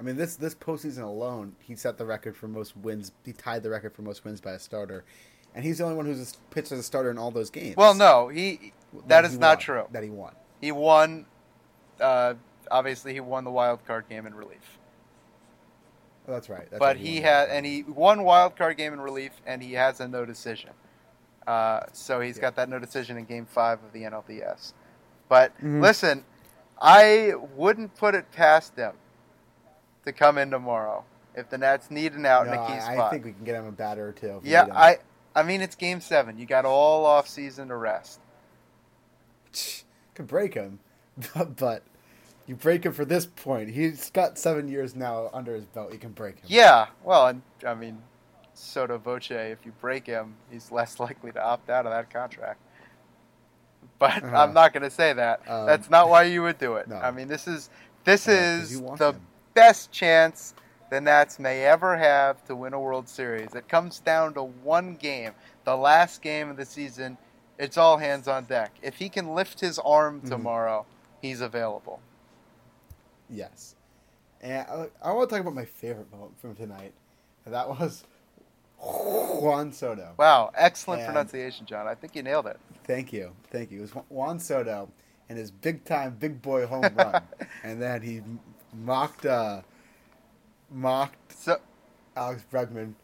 I 0.00 0.02
mean 0.02 0.16
this 0.16 0.36
this 0.36 0.54
postseason 0.54 1.02
alone, 1.02 1.56
he 1.60 1.74
set 1.76 1.98
the 1.98 2.06
record 2.06 2.36
for 2.36 2.48
most 2.48 2.76
wins. 2.76 3.12
He 3.24 3.32
tied 3.32 3.62
the 3.62 3.70
record 3.70 3.92
for 3.94 4.02
most 4.02 4.24
wins 4.24 4.40
by 4.40 4.52
a 4.52 4.58
starter, 4.58 5.04
and 5.54 5.64
he's 5.64 5.78
the 5.78 5.84
only 5.84 5.96
one 5.96 6.06
who's 6.06 6.36
pitched 6.50 6.72
as 6.72 6.78
a 6.78 6.82
starter 6.82 7.10
in 7.10 7.18
all 7.18 7.30
those 7.30 7.50
games. 7.50 7.76
Well, 7.76 7.94
no, 7.94 8.28
he 8.28 8.72
that 9.06 9.24
is 9.24 9.32
he 9.32 9.38
not 9.38 9.58
won, 9.58 9.62
true. 9.62 9.84
That 9.92 10.02
he 10.04 10.10
won. 10.10 10.34
He 10.60 10.72
won. 10.72 11.26
Uh, 12.00 12.34
obviously, 12.70 13.12
he 13.12 13.20
won 13.20 13.44
the 13.44 13.50
wild 13.50 13.84
card 13.86 14.08
game 14.08 14.26
in 14.26 14.34
relief. 14.34 14.78
Oh, 16.28 16.32
that's 16.32 16.48
right. 16.48 16.68
That's 16.70 16.78
but 16.78 16.96
right, 16.96 16.96
he 16.98 17.20
had, 17.22 17.48
and 17.48 17.64
he 17.64 17.82
won 17.82 18.22
wild 18.22 18.54
card 18.54 18.76
game 18.76 18.92
in 18.92 19.00
relief, 19.00 19.32
and 19.46 19.62
he 19.62 19.72
has 19.72 19.98
a 20.00 20.06
no 20.06 20.24
decision. 20.26 20.70
Uh, 21.46 21.80
so 21.92 22.20
he's 22.20 22.36
Yeah. 22.36 22.42
got 22.42 22.56
that 22.56 22.68
no 22.68 22.78
decision 22.78 23.16
in 23.16 23.24
Game 23.24 23.46
Five 23.46 23.82
of 23.82 23.92
the 23.92 24.04
NLDS. 24.04 24.74
But 25.28 25.58
Mhm. 25.60 25.80
listen, 25.80 26.24
I 26.80 27.34
wouldn't 27.56 27.94
put 27.96 28.14
it 28.14 28.30
past 28.32 28.76
them 28.76 28.94
to 30.04 30.12
come 30.12 30.38
in 30.38 30.50
tomorrow 30.50 31.04
if 31.34 31.50
the 31.50 31.58
Nats 31.58 31.90
need 31.90 32.12
an 32.14 32.26
out 32.26 32.46
No, 32.46 32.52
in 32.52 32.58
a 32.58 32.66
key 32.66 32.72
I, 32.74 32.78
spot. 32.94 32.98
I 32.98 33.10
think 33.10 33.24
we 33.24 33.32
can 33.32 33.44
get 33.44 33.54
him 33.56 33.66
a 33.66 33.72
batter 33.72 34.08
or 34.08 34.12
two. 34.12 34.40
yeah. 34.44 34.66
I, 34.72 34.98
I 35.34 35.42
mean 35.42 35.60
it's 35.60 35.74
Game 35.74 36.00
Seven. 36.00 36.38
You 36.38 36.46
got 36.46 36.64
all 36.64 37.04
off 37.04 37.28
season 37.28 37.68
to 37.68 37.76
rest. 37.76 38.20
could 40.14 40.26
break 40.26 40.54
him, 40.54 40.78
but, 41.34 41.56
but 41.56 41.82
you 42.46 42.54
break 42.56 42.84
him 42.84 42.92
for 42.92 43.04
this 43.04 43.26
point. 43.26 43.70
He's 43.70 44.10
got 44.10 44.38
seven 44.38 44.68
years 44.68 44.96
now 44.96 45.30
under 45.32 45.54
his 45.54 45.66
belt. 45.66 45.92
You 45.92 45.98
can 45.98 46.12
break 46.12 46.36
him. 46.36 46.46
Yeah, 46.48 46.86
well, 47.04 47.26
and 47.28 47.42
I 47.66 47.74
mean, 47.74 47.98
Sotto 48.54 48.98
voce, 48.98 49.30
if 49.30 49.64
you 49.64 49.72
break 49.80 50.06
him, 50.06 50.34
he's 50.50 50.72
less 50.72 50.98
likely 51.00 51.32
to 51.32 51.42
opt 51.42 51.70
out 51.70 51.86
of 51.86 51.92
that 51.92 52.10
contract. 52.10 52.60
But 53.98 54.22
Uh-huh. 54.22 54.36
I'm 54.36 54.54
not 54.54 54.72
going 54.72 54.82
to 54.84 54.90
say 54.90 55.12
that. 55.12 55.40
Um, 55.48 55.66
That's 55.66 55.90
not 55.90 56.08
why 56.08 56.22
you 56.24 56.42
would 56.42 56.58
do 56.58 56.74
it. 56.76 56.88
no. 56.88 56.96
I 56.96 57.10
mean, 57.10 57.26
this 57.28 57.48
is 57.48 57.68
this 58.04 58.26
Yeah, 58.28 58.60
is 58.60 58.80
the 58.96 59.12
him. 59.12 59.20
best 59.54 59.90
chance 59.90 60.54
the 60.90 61.00
Nats 61.00 61.38
may 61.38 61.64
ever 61.64 61.96
have 61.96 62.44
to 62.46 62.54
win 62.56 62.72
a 62.74 62.80
World 62.80 63.08
Series. 63.08 63.54
It 63.54 63.68
comes 63.68 63.98
down 64.00 64.34
to 64.34 64.42
one 64.44 64.94
game, 64.96 65.32
the 65.64 65.76
last 65.76 66.22
game 66.22 66.48
of 66.48 66.56
the 66.56 66.64
season. 66.64 67.18
It's 67.58 67.76
all 67.76 67.98
hands 67.98 68.28
on 68.28 68.44
deck. 68.44 68.70
If 68.82 68.96
he 68.96 69.08
can 69.08 69.34
lift 69.34 69.60
his 69.60 69.78
arm 69.80 70.20
Mhm. 70.22 70.28
tomorrow, 70.28 70.86
he's 71.20 71.40
available. 71.40 72.00
Yes. 73.28 73.74
And 74.40 74.66
I, 74.68 74.86
I 75.02 75.12
want 75.12 75.28
to 75.28 75.34
talk 75.34 75.42
about 75.42 75.54
my 75.54 75.64
favorite 75.64 76.10
moment 76.12 76.38
from 76.40 76.54
tonight. 76.54 76.92
And 77.44 77.52
that 77.54 77.68
was 77.68 78.04
Juan 78.80 79.72
Soto. 79.72 80.14
Wow, 80.18 80.50
excellent 80.54 81.00
And- 81.02 81.08
pronunciation, 81.08 81.66
John. 81.66 81.86
I 81.88 81.94
think 81.94 82.14
you 82.14 82.22
nailed 82.22 82.46
it. 82.46 82.58
Thank 82.84 83.12
you. 83.12 83.32
Thank 83.50 83.70
you. 83.70 83.78
It 83.78 83.82
was 83.82 83.90
Juan 84.08 84.38
Soto 84.38 84.88
and 85.28 85.36
his 85.38 85.50
big 85.50 85.84
time, 85.84 86.16
big 86.18 86.40
boy 86.40 86.66
home 86.66 86.88
run. 86.96 87.22
and 87.62 87.80
then 87.82 88.02
he 88.02 88.22
mocked, 88.72 89.26
uh, 89.26 89.60
mocked 90.70 91.32
So 91.38 91.58
Alex 92.16 92.44
Bregman 92.52 92.94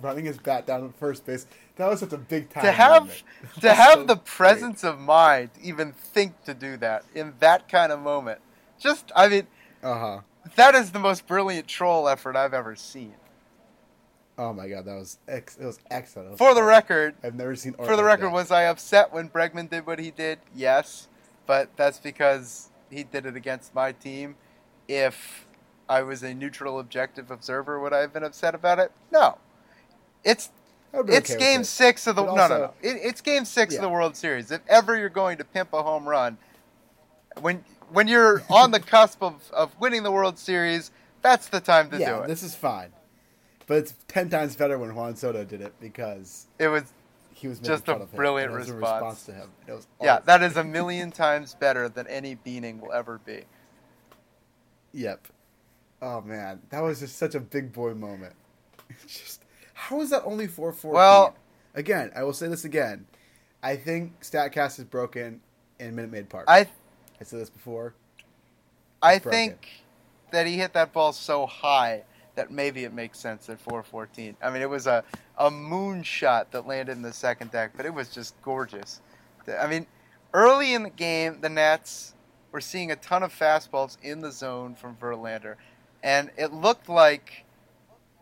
running 0.00 0.24
his 0.24 0.38
bat 0.38 0.66
down 0.66 0.84
at 0.84 0.94
first 0.98 1.24
base. 1.26 1.46
That 1.76 1.88
was 1.90 2.00
such 2.00 2.12
a 2.12 2.16
big 2.18 2.48
time 2.48 2.64
to 2.64 2.72
have 2.72 3.22
to 3.60 3.72
have 3.74 3.94
so 4.00 4.04
the 4.04 4.14
great. 4.14 4.24
presence 4.24 4.82
of 4.84 4.98
mind 4.98 5.54
to 5.54 5.60
even 5.62 5.92
think 5.92 6.42
to 6.44 6.54
do 6.54 6.76
that 6.78 7.04
in 7.14 7.34
that 7.40 7.68
kind 7.68 7.92
of 7.92 8.00
moment 8.00 8.40
just 8.78 9.12
i 9.14 9.28
mean 9.28 9.46
Uh-huh. 9.82 10.20
that 10.54 10.74
is 10.74 10.92
the 10.92 10.98
most 10.98 11.26
brilliant 11.26 11.66
troll 11.68 12.08
effort 12.08 12.34
i've 12.34 12.54
ever 12.54 12.74
seen 12.74 13.12
Oh 14.38 14.52
my 14.52 14.68
god, 14.68 14.84
that 14.84 14.94
was 14.94 15.18
ex- 15.26 15.56
it 15.56 15.64
was 15.64 15.78
excellent. 15.90 16.28
It 16.28 16.30
was 16.32 16.38
for 16.38 16.54
the 16.54 16.62
record 16.62 17.14
I've 17.22 17.34
never 17.34 17.56
seen 17.56 17.72
for 17.74 17.86
the 17.86 17.96
like 17.96 18.04
record 18.04 18.26
that. 18.26 18.32
was 18.34 18.50
i 18.50 18.64
upset 18.64 19.12
when 19.12 19.28
bregman 19.30 19.70
did 19.70 19.86
what 19.86 19.98
he 19.98 20.10
did 20.10 20.38
yes 20.54 21.08
but 21.46 21.70
that's 21.76 21.98
because 21.98 22.68
he 22.90 23.02
did 23.02 23.24
it 23.26 23.34
against 23.36 23.74
my 23.74 23.92
team 23.92 24.36
if 24.88 25.46
i 25.88 26.02
was 26.02 26.22
a 26.22 26.34
neutral 26.34 26.78
objective 26.78 27.30
observer 27.30 27.80
would 27.80 27.92
i 27.94 27.98
have 28.00 28.12
been 28.12 28.22
upset 28.24 28.54
about 28.54 28.78
it 28.78 28.92
no 29.10 29.38
it's 30.24 30.50
I 30.92 30.98
would 30.98 31.06
be 31.06 31.14
it's 31.14 31.30
okay 31.30 31.38
game 31.40 31.60
it. 31.62 31.64
six 31.66 32.06
of 32.06 32.16
the 32.16 32.22
But 32.22 32.34
no 32.34 32.34
no 32.36 32.42
also- 32.42 32.58
no. 32.58 32.72
It, 32.82 32.98
it's 33.02 33.20
game 33.20 33.44
six 33.44 33.74
of 33.74 33.80
the 33.82 33.88
World 33.88 34.16
Series. 34.16 34.50
If 34.50 34.60
ever 34.68 34.96
you're 34.96 35.08
going 35.08 35.36
to 35.38 35.44
pimp 35.44 35.72
a 35.72 35.82
home 35.82 36.08
run, 36.08 36.38
when 37.40 37.64
when 37.90 38.08
you're 38.08 38.42
on 38.48 38.70
the 38.70 38.80
cusp 38.94 39.22
of, 39.22 39.50
of 39.52 39.78
winning 39.80 40.04
the 40.04 40.10
World 40.12 40.38
Series, 40.38 40.90
that's 41.22 41.48
the 41.48 41.60
time 41.60 41.90
to 41.90 41.98
yeah, 41.98 42.16
do 42.16 42.22
it. 42.22 42.28
this 42.28 42.42
is 42.42 42.54
fine. 42.54 42.90
But 43.66 43.78
it's 43.78 43.94
ten 44.08 44.28
times 44.28 44.54
better 44.56 44.78
when 44.78 44.94
Juan 44.94 45.16
Soto 45.16 45.44
did 45.44 45.60
it 45.60 45.72
because 45.80 46.46
it 46.58 46.68
was 46.68 46.84
he 47.32 47.48
was 47.48 47.58
Just 47.58 47.82
a 47.88 47.92
fun 47.92 48.02
of 48.02 48.10
him. 48.12 48.16
brilliant 48.16 48.50
and 48.52 48.56
it 48.56 48.60
was 48.60 48.70
a 48.70 48.74
response. 48.74 49.02
response 49.02 49.22
to 49.26 49.32
him. 49.32 49.50
It 49.66 49.72
was 49.72 49.86
yeah, 50.00 50.20
that 50.24 50.42
is 50.42 50.56
a 50.56 50.64
million 50.64 51.10
times 51.10 51.54
better 51.54 51.88
than 51.88 52.06
any 52.06 52.36
beaning 52.36 52.80
will 52.80 52.92
ever 52.92 53.18
be. 53.18 53.42
Yep. 54.92 55.28
Oh 56.02 56.20
man, 56.20 56.60
that 56.70 56.80
was 56.80 57.00
just 57.00 57.16
such 57.18 57.34
a 57.34 57.40
big 57.40 57.72
boy 57.72 57.94
moment. 57.94 58.34
Just 59.08 59.42
how 59.74 60.00
is 60.00 60.10
that 60.10 60.22
only 60.24 60.46
four 60.46 60.72
four? 60.72 60.92
Well- 60.94 61.34
again, 61.74 62.10
I 62.14 62.22
will 62.22 62.32
say 62.32 62.48
this 62.48 62.64
again. 62.64 63.06
I 63.62 63.74
think 63.76 64.20
Statcast 64.20 64.78
is 64.78 64.84
broken 64.84 65.40
in 65.80 65.94
Minute 65.96 66.12
Maid 66.12 66.28
Park. 66.28 66.44
I 66.48 66.60
I 67.20 67.24
said 67.24 67.40
this 67.40 67.50
before. 67.50 67.94
I 69.02 69.18
broken. 69.18 69.30
think 69.38 69.68
that 70.30 70.46
he 70.46 70.56
hit 70.56 70.72
that 70.74 70.92
ball 70.92 71.12
so 71.12 71.46
high 71.46 72.04
that 72.36 72.50
maybe 72.50 72.84
it 72.84 72.92
makes 72.92 73.18
sense 73.18 73.48
at 73.48 73.58
414. 73.58 74.36
I 74.40 74.50
mean, 74.50 74.62
it 74.62 74.70
was 74.70 74.86
a 74.86 75.02
a 75.36 75.50
moonshot 75.50 76.50
that 76.52 76.66
landed 76.66 76.92
in 76.92 77.02
the 77.02 77.12
second 77.12 77.50
deck, 77.50 77.72
but 77.76 77.84
it 77.84 77.92
was 77.92 78.08
just 78.08 78.40
gorgeous. 78.42 79.00
I 79.60 79.66
mean, 79.66 79.86
early 80.32 80.74
in 80.74 80.82
the 80.84 80.90
game, 80.90 81.38
the 81.40 81.48
Nats 81.48 82.14
were 82.52 82.60
seeing 82.60 82.90
a 82.90 82.96
ton 82.96 83.22
of 83.22 83.36
fastballs 83.36 83.96
in 84.02 84.20
the 84.20 84.32
zone 84.32 84.74
from 84.74 84.96
Verlander, 84.96 85.56
and 86.02 86.30
it 86.36 86.52
looked 86.52 86.88
like 86.88 87.44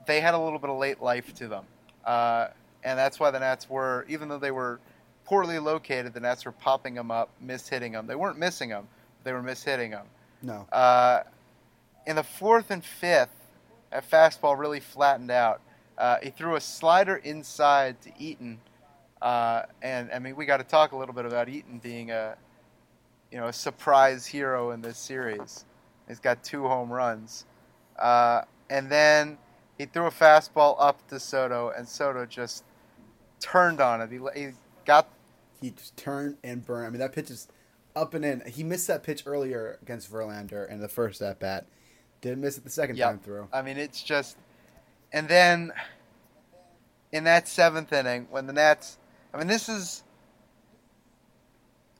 they 0.06 0.21
had 0.21 0.35
a 0.35 0.38
little 0.38 0.59
bit 0.59 0.71
of 0.71 0.78
late 0.78 1.02
life 1.02 1.35
to 1.35 1.49
them. 1.49 1.64
Uh, 2.04 2.49
and 2.83 2.99
that's 2.99 3.18
why 3.18 3.30
the 3.30 3.38
Nats 3.38 3.68
were, 3.68 4.04
even 4.09 4.28
though 4.28 4.38
they 4.38 4.50
were 4.50 4.80
poorly 5.25 5.59
located, 5.59 6.12
the 6.12 6.21
Nats 6.21 6.44
were 6.44 6.52
popping 6.52 6.94
them 6.94 7.11
up, 7.11 7.30
mishitting 7.44 7.92
them. 7.92 8.06
They 8.06 8.14
weren't 8.14 8.38
missing 8.38 8.68
them, 8.68 8.87
they 9.25 9.33
were 9.33 9.42
mishitting 9.42 9.90
them. 9.90 10.06
No. 10.42 10.66
Uh, 10.71 11.23
in 12.06 12.16
the 12.16 12.23
fourth 12.23 12.71
and 12.71 12.85
fifth, 12.85 13.35
that 13.94 14.10
fastball 14.10 14.58
really 14.58 14.80
flattened 14.80 15.30
out. 15.30 15.60
Uh, 15.96 16.16
he 16.20 16.30
threw 16.30 16.56
a 16.56 16.60
slider 16.60 17.16
inside 17.16 18.00
to 18.02 18.10
Eaton, 18.18 18.58
uh, 19.22 19.62
and 19.80 20.10
I 20.12 20.18
mean 20.18 20.34
we 20.34 20.44
got 20.46 20.56
to 20.56 20.64
talk 20.64 20.90
a 20.92 20.96
little 20.96 21.14
bit 21.14 21.24
about 21.24 21.48
Eaton 21.48 21.78
being 21.78 22.10
a, 22.10 22.36
you 23.30 23.38
know, 23.38 23.46
a 23.46 23.52
surprise 23.52 24.26
hero 24.26 24.72
in 24.72 24.82
this 24.82 24.98
series. 24.98 25.64
He's 26.08 26.18
got 26.18 26.42
two 26.42 26.66
home 26.66 26.92
runs, 26.92 27.46
uh, 27.96 28.42
and 28.68 28.90
then 28.90 29.38
he 29.78 29.86
threw 29.86 30.06
a 30.06 30.10
fastball 30.10 30.74
up 30.80 31.06
to 31.08 31.20
Soto, 31.20 31.70
and 31.70 31.88
Soto 31.88 32.26
just 32.26 32.64
turned 33.38 33.80
on 33.80 34.00
it. 34.00 34.10
He, 34.10 34.18
he 34.34 34.50
got 34.84 35.08
he 35.60 35.70
just 35.70 35.96
turned 35.96 36.36
and 36.42 36.66
burned. 36.66 36.88
I 36.88 36.90
mean, 36.90 36.98
that 36.98 37.12
pitch 37.12 37.30
is 37.30 37.46
up 37.94 38.12
and 38.14 38.24
in. 38.24 38.42
He 38.44 38.64
missed 38.64 38.88
that 38.88 39.04
pitch 39.04 39.22
earlier 39.24 39.78
against 39.82 40.12
Verlander 40.12 40.68
in 40.68 40.80
the 40.80 40.88
first 40.88 41.22
at 41.22 41.38
bat. 41.38 41.66
Didn't 42.25 42.40
miss 42.40 42.57
it 42.57 42.64
the 42.64 42.71
second 42.71 42.97
Yep. 42.97 43.07
time 43.07 43.19
through. 43.19 43.49
I 43.52 43.61
mean, 43.61 43.76
it's 43.76 44.02
just, 44.02 44.38
and 45.12 45.28
then 45.28 45.75
in 47.12 47.25
that 47.25 47.47
seventh 47.47 47.93
inning, 47.93 48.28
when 48.31 48.47
the 48.47 48.54
Nats, 48.54 48.97
I 49.35 49.37
mean, 49.37 49.47
this 49.47 49.69
is 49.69 50.02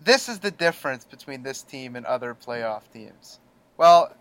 this 0.01 0.31
is 0.31 0.39
the 0.39 0.51
difference 0.51 1.05
between 1.05 1.43
this 1.43 1.61
team 1.63 1.95
and 1.95 2.07
other 2.07 2.35
playoff 2.35 2.91
teams. 2.91 3.39
Well, 3.77 4.15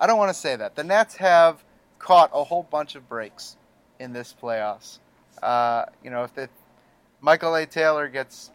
I 0.00 0.08
don't 0.08 0.18
want 0.18 0.30
to 0.30 0.34
say 0.38 0.56
that. 0.56 0.74
The 0.74 0.82
Nats 0.82 1.14
have 1.16 1.62
caught 2.00 2.30
a 2.34 2.42
whole 2.42 2.64
bunch 2.64 2.96
of 2.96 3.08
breaks 3.08 3.56
in 4.00 4.12
this 4.12 4.34
playoffs. 4.40 4.98
Uh, 5.40 5.84
you 6.02 6.10
know, 6.10 6.24
if 6.24 6.34
the 6.34 6.48
Michael 7.20 7.54
A. 7.54 7.64
Taylor 7.64 8.08
gets 8.08 8.50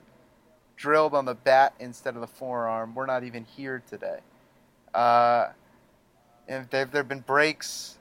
drilled 0.76 1.14
on 1.14 1.24
the 1.24 1.36
bat 1.36 1.74
instead 1.80 2.16
of 2.16 2.22
the 2.22 2.28
forearm, 2.28 2.94
we're 2.94 3.06
not 3.06 3.24
even 3.24 3.46
here 3.46 3.82
today. 3.90 4.20
Uh, 4.94 5.48
and 6.50 6.68
there 6.72 6.88
have 6.92 7.08
been 7.08 7.20
breaks 7.20 7.98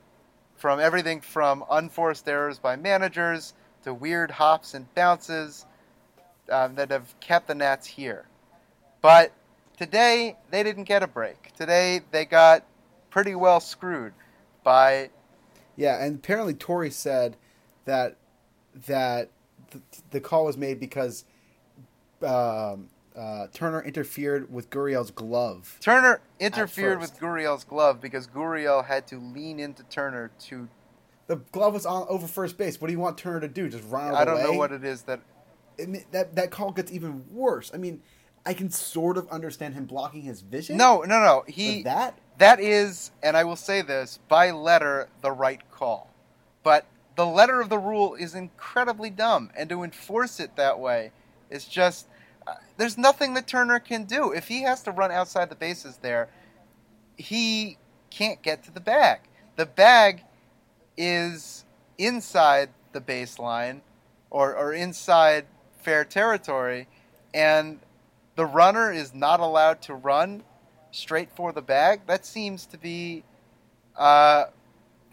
from 0.57 0.81
everything 0.81 1.21
from 1.21 1.63
unforced 1.71 2.27
errors 2.29 2.59
by 2.59 2.75
managers 2.75 3.55
to 3.85 3.95
weird 3.95 4.31
hops 4.31 4.75
and 4.75 4.93
bounces 4.95 5.67
um, 6.51 6.75
that 6.75 6.91
have 6.91 7.15
kept 7.21 7.47
the 7.47 7.55
Nats 7.55 7.87
here. 7.87 8.27
But 9.03 9.33
today 9.77 10.37
they 10.51 10.63
didn't 10.63 10.85
get 10.85 11.03
a 11.03 11.07
break. 11.07 11.53
Today 11.57 12.01
they 12.11 12.25
got 12.25 12.65
pretty 13.11 13.35
well 13.35 13.61
screwed 13.61 14.15
by 14.65 15.11
Yeah, 15.77 16.03
and 16.03 16.17
apparently 16.17 16.55
Torre 16.55 16.91
said 16.91 17.37
that 17.85 18.17
that 18.87 19.29
the, 19.71 19.81
the 20.11 20.21
call 20.21 20.47
was 20.47 20.57
made 20.57 20.81
because 20.81 21.25
um, 22.23 22.89
uh, 23.19 23.49
Turner 23.53 23.83
interfered 23.83 24.53
with 24.53 24.71
Gurriel's 24.71 25.11
glove. 25.11 25.77
Turner 25.81 26.21
interfered 26.39 27.01
with 27.01 27.19
Gurriel's 27.19 27.65
glove 27.65 28.01
because 28.01 28.29
Gurriel 28.29 28.85
had 28.85 29.09
to 29.09 29.19
lean 29.19 29.59
into 29.59 29.83
Turner 29.85 30.31
to. 30.45 30.69
The 31.27 31.37
glove 31.37 31.75
was 31.75 31.85
on 31.85 32.07
over 32.09 32.29
first 32.29 32.57
base. 32.57 32.81
What 32.81 32.87
do 32.87 32.93
you 32.93 33.01
want 33.01 33.19
Turner 33.19 33.41
to 33.41 33.49
do? 33.49 33.69
Just 33.69 33.85
run 33.91 34.11
of 34.11 34.15
I 34.15 34.25
don't 34.25 34.43
know 34.43 34.53
what 34.53 34.71
it 34.71 34.85
is 34.85 35.03
that. 35.03 35.21
I 35.81 35.87
mean, 35.87 36.05
that 36.13 36.37
that 36.37 36.51
call 36.51 36.71
gets 36.71 36.93
even 36.93 37.25
worse. 37.33 37.73
I 37.75 37.77
mean, 37.77 38.03
I 38.47 38.55
can 38.55 38.71
sort 38.71 39.19
of 39.19 39.29
understand 39.31 39.75
him 39.75 39.85
blocking 39.87 40.23
his 40.23 40.41
vision. 40.41 40.77
No, 40.77 41.01
no, 41.01 41.21
no. 41.21 41.45
He 41.49 41.83
that 41.83 42.19
That 42.39 42.61
is, 42.61 43.11
and 43.23 43.37
I 43.37 43.43
will 43.45 43.57
say 43.57 43.83
this, 43.83 44.21
by 44.29 44.53
letter, 44.53 45.09
the 45.23 45.33
right 45.33 45.61
call. 45.73 46.11
But 46.63 46.87
the 47.17 47.27
letter 47.27 47.61
of 47.61 47.69
the 47.69 47.79
rule 47.79 48.15
is 48.15 48.37
incredibly 48.37 49.11
dumb, 49.11 49.51
and 49.57 49.69
to 49.71 49.83
enforce 49.83 50.39
it 50.39 50.55
that 50.55 50.79
way 50.79 51.11
is 51.51 51.65
just. 51.65 52.07
There's 52.77 52.97
nothing 52.97 53.35
that 53.35 53.47
Turner 53.47 53.79
can 53.81 54.05
do. 54.05 54.33
If 54.33 54.49
he 54.49 54.63
has 54.63 54.83
to 54.83 54.93
run 54.93 55.11
outside 55.11 55.51
the 55.51 55.57
bases 55.57 55.99
there, 55.99 56.29
he 57.17 57.77
can't 58.11 58.41
get 58.43 58.63
to 58.65 58.71
the 58.71 58.81
bag. 58.81 59.21
The 59.57 59.67
bag 59.67 60.23
is 60.97 61.65
inside 61.99 62.71
the 62.93 63.01
baseline 63.01 63.81
or, 64.31 64.55
or 64.55 64.73
inside 64.73 65.47
fair 65.83 66.05
territory, 66.05 66.87
and 67.35 67.81
the 68.37 68.47
runner 68.47 68.93
is 68.93 69.15
not 69.15 69.41
allowed 69.41 69.83
to 69.83 69.95
run 69.95 70.43
straight 70.91 71.31
for 71.35 71.53
the 71.53 71.63
bag. 71.63 72.03
That 72.07 72.25
seems 72.25 72.67
to 72.67 72.79
be, 72.79 73.25
uh, 73.97 74.45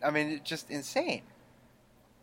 I 0.04 0.12
mean, 0.12 0.42
just 0.44 0.70
insane. 0.70 1.24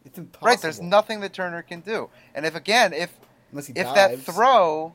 it's 0.05 0.19
impossible. 0.19 0.47
Right? 0.47 0.61
There's 0.61 0.81
nothing 0.81 1.21
that 1.21 1.33
Turner 1.33 1.63
can 1.63 1.81
do. 1.81 2.11
And 2.35 2.47
if 2.47 2.55
again, 2.55 2.93
if 2.93 3.19
if 3.53 3.95
that 3.95 4.21
throw 4.21 4.95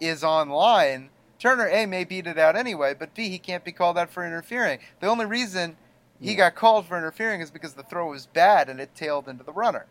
is 0.00 0.24
online, 0.24 1.10
Turner 1.38 1.68
A 1.68 1.86
may 1.86 2.04
beat 2.04 2.26
it 2.26 2.38
out 2.38 2.56
anyway, 2.56 2.94
but 2.94 3.14
B 3.14 3.28
he 3.28 3.38
can't 3.38 3.64
be 3.64 3.72
called 3.72 3.96
out 3.98 4.10
for 4.10 4.24
interfering. 4.26 4.78
The 5.00 5.06
only 5.06 5.26
reason 5.26 5.76
he 6.20 6.32
Yeah. 6.32 6.36
got 6.38 6.54
called 6.54 6.86
for 6.86 6.98
interfering 6.98 7.40
is 7.40 7.50
because 7.50 7.74
the 7.74 7.82
throw 7.82 8.08
was 8.08 8.26
bad 8.26 8.68
and 8.68 8.80
it 8.80 8.94
tailed 8.94 9.28
into 9.28 9.44
the 9.44 9.52
runner. 9.52 9.86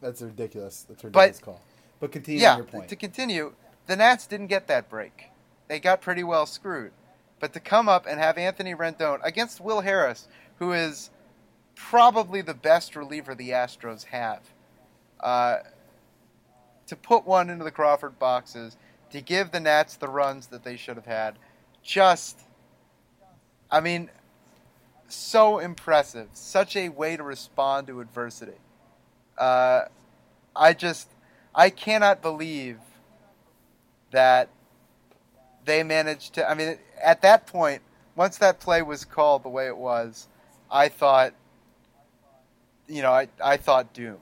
That's 0.00 0.22
ridiculous. 0.22 0.84
That's 0.88 1.04
a 1.04 1.08
But- 1.08 1.20
ridiculous 1.20 1.38
call. 1.40 1.60
But 2.00 2.12
continue 2.12 2.40
yeah, 2.40 2.56
your 2.56 2.64
point. 2.64 2.88
to 2.88 2.96
continue, 2.96 3.54
the 3.86 3.96
Nats 3.96 4.26
didn't 4.26 4.46
get 4.46 4.66
that 4.68 4.88
break. 4.88 5.28
They 5.68 5.78
got 5.78 6.00
pretty 6.00 6.24
well 6.24 6.46
screwed. 6.46 6.92
But 7.38 7.52
to 7.52 7.60
come 7.60 7.88
up 7.88 8.06
and 8.06 8.18
have 8.18 8.38
Anthony 8.38 8.74
Rendon 8.74 9.20
against 9.22 9.60
Will 9.60 9.82
Harris, 9.82 10.26
who 10.58 10.72
is 10.72 11.10
probably 11.74 12.40
the 12.40 12.54
best 12.54 12.96
reliever 12.96 13.34
the 13.34 13.50
Astros 13.50 14.04
have, 14.04 14.40
uh, 15.20 15.58
to 16.86 16.96
put 16.96 17.24
one 17.26 17.50
into 17.50 17.64
the 17.64 17.70
Crawford 17.70 18.18
boxes, 18.18 18.76
to 19.10 19.20
give 19.20 19.50
the 19.50 19.60
Nats 19.60 19.96
the 19.96 20.08
runs 20.08 20.48
that 20.48 20.64
they 20.64 20.76
should 20.76 20.96
have 20.96 21.06
had, 21.06 21.36
just, 21.82 22.38
I 23.70 23.80
mean, 23.80 24.10
so 25.08 25.58
impressive. 25.58 26.28
Such 26.32 26.76
a 26.76 26.88
way 26.88 27.16
to 27.16 27.22
respond 27.22 27.88
to 27.88 28.00
adversity. 28.00 28.58
Uh, 29.36 29.82
I 30.54 30.72
just, 30.72 31.08
I 31.54 31.70
cannot 31.70 32.22
believe 32.22 32.78
that 34.10 34.48
they 35.64 35.82
managed 35.82 36.34
to. 36.34 36.48
I 36.48 36.54
mean, 36.54 36.78
at 37.02 37.22
that 37.22 37.46
point, 37.46 37.82
once 38.16 38.38
that 38.38 38.60
play 38.60 38.82
was 38.82 39.04
called 39.04 39.42
the 39.42 39.48
way 39.48 39.66
it 39.66 39.76
was, 39.76 40.28
I 40.70 40.88
thought, 40.88 41.34
you 42.86 43.02
know, 43.02 43.12
I, 43.12 43.28
I 43.42 43.56
thought 43.56 43.92
doom. 43.92 44.18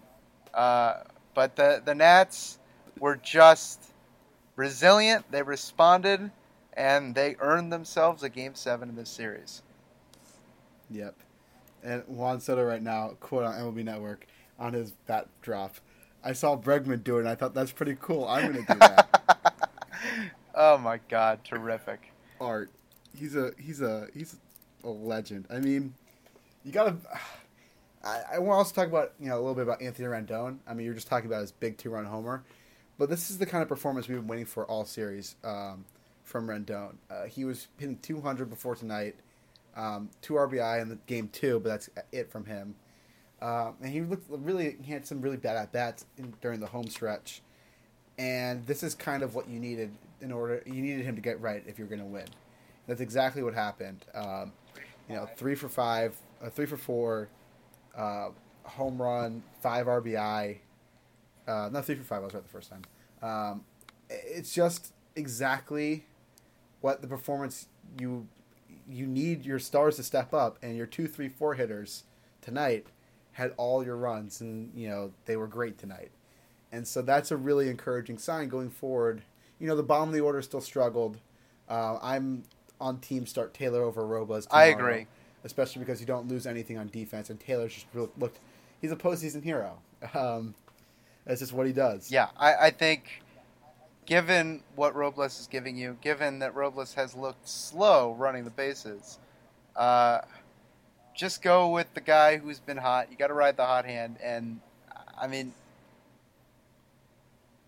Uh, 0.52 1.02
but 1.34 1.56
the 1.56 1.82
the 1.84 1.94
Nats 1.94 2.58
were 2.98 3.16
just 3.16 3.82
resilient. 4.58 5.24
They 5.30 5.42
responded, 5.42 6.30
and 6.74 7.14
they 7.14 7.36
earned 7.38 7.72
themselves 7.72 8.22
a 8.24 8.28
game 8.28 8.54
seven 8.54 8.90
in 8.90 8.96
this 8.96 9.08
series. 9.08 9.62
Yep. 10.90 11.14
And 11.84 12.02
Juan 12.08 12.40
Soto 12.40 12.64
right 12.64 12.82
now, 12.82 13.10
quote 13.20 13.44
on 13.44 13.54
MLB 13.54 13.84
Network, 13.84 14.26
on 14.58 14.72
his 14.72 14.90
bat 15.06 15.28
drop. 15.40 15.76
I 16.24 16.32
saw 16.32 16.56
Bregman 16.56 17.04
do 17.04 17.16
it, 17.16 17.20
and 17.20 17.28
I 17.28 17.36
thought 17.36 17.54
that's 17.54 17.70
pretty 17.70 17.96
cool. 18.00 18.26
I'm 18.26 18.52
going 18.52 18.66
to 18.66 18.72
do 18.72 18.78
that. 18.80 19.54
oh 20.54 20.76
my 20.76 20.98
God, 21.08 21.44
terrific! 21.44 22.12
Art. 22.40 22.70
He's 23.16 23.36
a 23.36 23.52
he's 23.58 23.80
a 23.80 24.08
he's 24.12 24.36
a 24.82 24.88
legend. 24.88 25.46
I 25.48 25.60
mean, 25.60 25.94
you 26.64 26.72
gotta. 26.72 26.96
I, 28.04 28.22
I 28.34 28.38
want 28.38 28.50
to 28.50 28.58
also 28.58 28.74
talk 28.74 28.86
about 28.86 29.12
you 29.20 29.28
know 29.28 29.36
a 29.36 29.40
little 29.40 29.54
bit 29.54 29.62
about 29.62 29.82
Anthony 29.82 30.08
Rendon. 30.08 30.58
I 30.66 30.74
mean, 30.74 30.84
you're 30.84 30.94
just 30.94 31.08
talking 31.08 31.28
about 31.28 31.40
his 31.40 31.52
big 31.52 31.78
two 31.78 31.90
run 31.90 32.04
homer, 32.04 32.44
but 32.98 33.08
this 33.08 33.30
is 33.30 33.38
the 33.38 33.46
kind 33.46 33.62
of 33.62 33.68
performance 33.68 34.08
we've 34.08 34.18
been 34.18 34.26
waiting 34.26 34.46
for 34.46 34.66
all 34.66 34.84
series 34.84 35.36
um, 35.44 35.84
from 36.24 36.48
Rendon. 36.48 36.96
Uh, 37.10 37.24
he 37.24 37.44
was 37.44 37.68
hitting 37.78 37.98
200 38.02 38.50
before 38.50 38.74
tonight, 38.74 39.14
um, 39.76 40.10
two 40.20 40.34
RBI 40.34 40.82
in 40.82 40.88
the 40.88 40.98
game 41.06 41.28
two, 41.32 41.60
but 41.60 41.68
that's 41.68 41.90
it 42.12 42.30
from 42.30 42.44
him. 42.44 42.74
Um, 43.40 43.76
and 43.80 43.92
he 43.92 44.00
looked 44.00 44.28
really 44.28 44.76
he 44.82 44.92
had 44.92 45.06
some 45.06 45.20
really 45.20 45.36
bad 45.36 45.56
at 45.56 45.70
bats 45.70 46.04
during 46.40 46.58
the 46.58 46.66
home 46.66 46.88
stretch, 46.88 47.40
and 48.18 48.66
this 48.66 48.82
is 48.82 48.96
kind 48.96 49.22
of 49.22 49.36
what 49.36 49.48
you 49.48 49.60
needed 49.60 49.92
in 50.20 50.32
order. 50.32 50.60
You 50.66 50.82
needed 50.82 51.04
him 51.04 51.14
to 51.14 51.22
get 51.22 51.40
right 51.40 51.62
if 51.66 51.78
you're 51.78 51.86
going 51.86 52.00
to 52.00 52.06
win. 52.06 52.26
That's 52.88 53.00
exactly 53.00 53.44
what 53.44 53.54
happened. 53.54 54.04
Um, 54.12 54.52
you 55.08 55.14
know, 55.14 55.28
three 55.36 55.54
for 55.54 55.68
five, 55.68 56.16
uh, 56.42 56.50
three 56.50 56.66
for 56.66 56.76
four, 56.76 57.28
uh, 57.96 58.30
home 58.64 59.00
run, 59.00 59.44
five 59.60 59.86
RBI. 59.86 60.58
Uh, 61.48 61.70
not 61.72 61.84
three 61.86 61.94
for 61.94 62.04
five. 62.04 62.20
I 62.22 62.24
was 62.26 62.34
right 62.34 62.42
the 62.42 62.48
first 62.48 62.70
time. 62.70 62.82
Um, 63.22 63.64
it's 64.10 64.54
just 64.54 64.92
exactly 65.16 66.04
what 66.80 67.02
the 67.02 67.08
performance 67.08 67.66
you 67.98 68.28
you 68.88 69.06
need 69.06 69.44
your 69.44 69.58
stars 69.58 69.96
to 69.96 70.02
step 70.02 70.32
up, 70.32 70.58
and 70.62 70.76
your 70.76 70.86
two, 70.86 71.06
three, 71.06 71.28
four 71.28 71.54
hitters 71.54 72.04
tonight 72.40 72.86
had 73.32 73.52
all 73.56 73.84
your 73.84 73.96
runs, 73.96 74.40
and 74.40 74.70
you 74.74 74.88
know 74.88 75.12
they 75.24 75.36
were 75.36 75.46
great 75.46 75.78
tonight, 75.78 76.10
and 76.72 76.86
so 76.86 77.02
that's 77.02 77.30
a 77.30 77.36
really 77.36 77.68
encouraging 77.68 78.18
sign 78.18 78.48
going 78.48 78.70
forward. 78.70 79.22
You 79.58 79.66
know, 79.66 79.76
the 79.76 79.82
bottom 79.82 80.08
of 80.10 80.14
the 80.14 80.20
order 80.20 80.40
still 80.42 80.60
struggled. 80.60 81.18
Uh, 81.68 81.98
I'm 82.00 82.44
on 82.80 82.98
team 82.98 83.26
start 83.26 83.54
Taylor 83.54 83.82
over 83.82 84.06
Robles. 84.06 84.46
I 84.50 84.66
agree. 84.66 85.06
especially 85.44 85.80
because 85.80 86.00
you 86.00 86.06
don't 86.06 86.28
lose 86.28 86.46
anything 86.46 86.78
on 86.78 86.88
defense, 86.88 87.30
and 87.30 87.40
Taylor's 87.40 87.74
just 87.74 87.86
really 87.92 88.10
looked. 88.18 88.38
He's 88.80 88.92
a 88.92 88.96
postseason 88.96 89.42
hero. 89.42 89.78
Um, 90.14 90.54
that's 91.28 91.40
just 91.40 91.52
what 91.52 91.68
he 91.68 91.74
does. 91.74 92.10
Yeah, 92.10 92.30
I, 92.38 92.54
I 92.56 92.70
think 92.70 93.22
given 94.06 94.62
what 94.74 94.96
Robles 94.96 95.38
is 95.38 95.46
giving 95.46 95.76
you, 95.76 95.98
given 96.00 96.40
that 96.40 96.54
Robles 96.56 96.94
has 96.94 97.14
looked 97.14 97.48
slow 97.48 98.14
running 98.14 98.44
the 98.44 98.50
bases, 98.50 99.18
uh, 99.76 100.22
just 101.14 101.42
go 101.42 101.68
with 101.70 101.92
the 101.94 102.00
guy 102.00 102.38
who's 102.38 102.58
been 102.60 102.78
hot. 102.78 103.10
You 103.10 103.16
got 103.18 103.28
to 103.28 103.34
ride 103.34 103.56
the 103.58 103.66
hot 103.66 103.84
hand, 103.84 104.16
and 104.22 104.60
I 105.20 105.26
mean, 105.28 105.52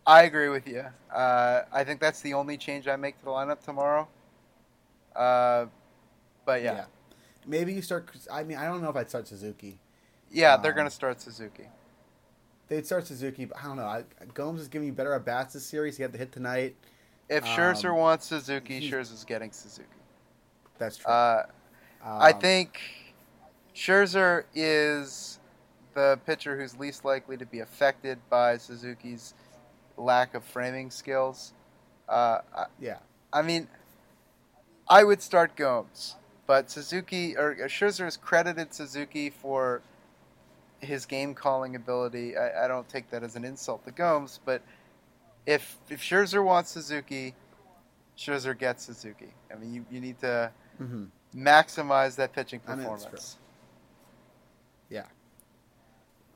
I 0.07 0.23
agree 0.23 0.49
with 0.49 0.67
you. 0.67 0.87
Uh, 1.15 1.63
I 1.73 1.85
think 1.85 2.01
that's 2.01 2.23
the 2.23 2.35
only 2.35 2.57
change 2.57 2.89
I 2.89 2.97
make 2.97 3.19
to 3.19 3.25
the 3.27 3.31
lineup 3.31 3.63
tomorrow. 3.63 4.09
Uh, 5.15 5.67
but 6.47 6.63
yeah, 6.63 6.75
yeah, 6.75 6.85
Maybe 7.47 7.75
you 7.75 7.83
start. 7.83 8.09
I 8.33 8.45
mean, 8.45 8.57
I 8.57 8.65
don't 8.67 8.83
know 8.83 8.91
if 8.91 8.97
I'd 8.97 9.09
start 9.11 9.29
Suzuki. 9.29 9.79
Yeah, 10.33 10.57
they're 10.57 10.73
Um, 10.73 10.77
going 10.77 10.89
to 10.89 10.95
start 10.95 11.21
Suzuki. 11.21 11.69
They'd 12.71 12.87
start 12.87 13.05
Suzuki, 13.05 13.47
but 13.47 13.59
I 13.59 13.65
don't 13.65 13.77
know. 13.77 13.85
I, 13.85 14.05
Gomes 14.33 14.61
is 14.61 14.69
giving 14.69 14.87
you 14.87 14.93
better 14.93 15.13
at 15.13 15.25
bats 15.25 15.55
this 15.55 15.67
series. 15.67 15.97
He 15.97 16.03
had 16.03 16.13
the 16.13 16.19
hit 16.19 16.31
tonight. 16.31 16.77
If 17.29 17.45
Scherzer 17.45 17.91
um, 17.91 17.97
wants 17.97 18.27
Suzuki, 18.27 18.89
Scherzer's 18.89 19.25
getting 19.25 19.51
Suzuki. 19.51 19.89
That's 20.79 20.97
true. 20.97 21.11
Uh, 21.13 21.47
I 22.05 22.31
Um, 22.31 22.41
think 22.41 22.81
Scherzer 23.75 24.45
is 24.55 25.41
the 25.95 26.21
pitcher 26.25 26.57
who's 26.61 26.79
least 26.79 27.05
likely 27.05 27.37
to 27.37 27.45
be 27.45 27.59
affected 27.59 28.19
by 28.31 28.57
Suzuki's 28.57 29.35
lack 29.97 30.35
of 30.35 30.45
framing 30.45 30.93
skills. 30.93 31.53
Uh, 32.09 32.39
Yeah. 32.81 32.99
I 33.33 33.43
mean, 33.43 33.67
I 34.89 35.03
would 35.03 35.23
start 35.23 35.57
Gomes, 35.57 36.15
but 36.47 36.71
Suzuki 36.71 37.37
or 37.37 37.57
Scherzer 37.69 38.05
has 38.05 38.17
credited 38.17 38.73
Suzuki 38.73 39.29
for 39.29 39.83
his 40.81 41.07
game 41.07 41.35
calling 41.35 41.77
ability. 41.77 42.37
I, 42.37 42.65
I 42.65 42.69
don't 42.69 42.89
take 42.89 43.11
that 43.11 43.23
as 43.23 43.37
an 43.37 43.45
insult 43.45 43.85
to 43.85 43.91
Gomes, 43.93 44.41
but 44.45 44.63
if 45.47 45.79
if 45.89 46.01
Scherzer 46.03 46.45
wants 46.45 46.71
Suzuki, 46.71 47.35
Scherzer 48.17 48.57
gets 48.59 48.85
Suzuki. 48.85 49.29
I 49.53 49.57
mean, 49.59 49.75
you, 49.75 49.87
you 49.91 50.01
need 50.01 50.19
to 50.21 50.51
hmm 50.79 51.05
maximize 51.37 52.17
that 52.17 52.33
pitching 52.33 52.61
I 52.67 52.75
mean, 52.75 52.79
performance. 52.89 53.37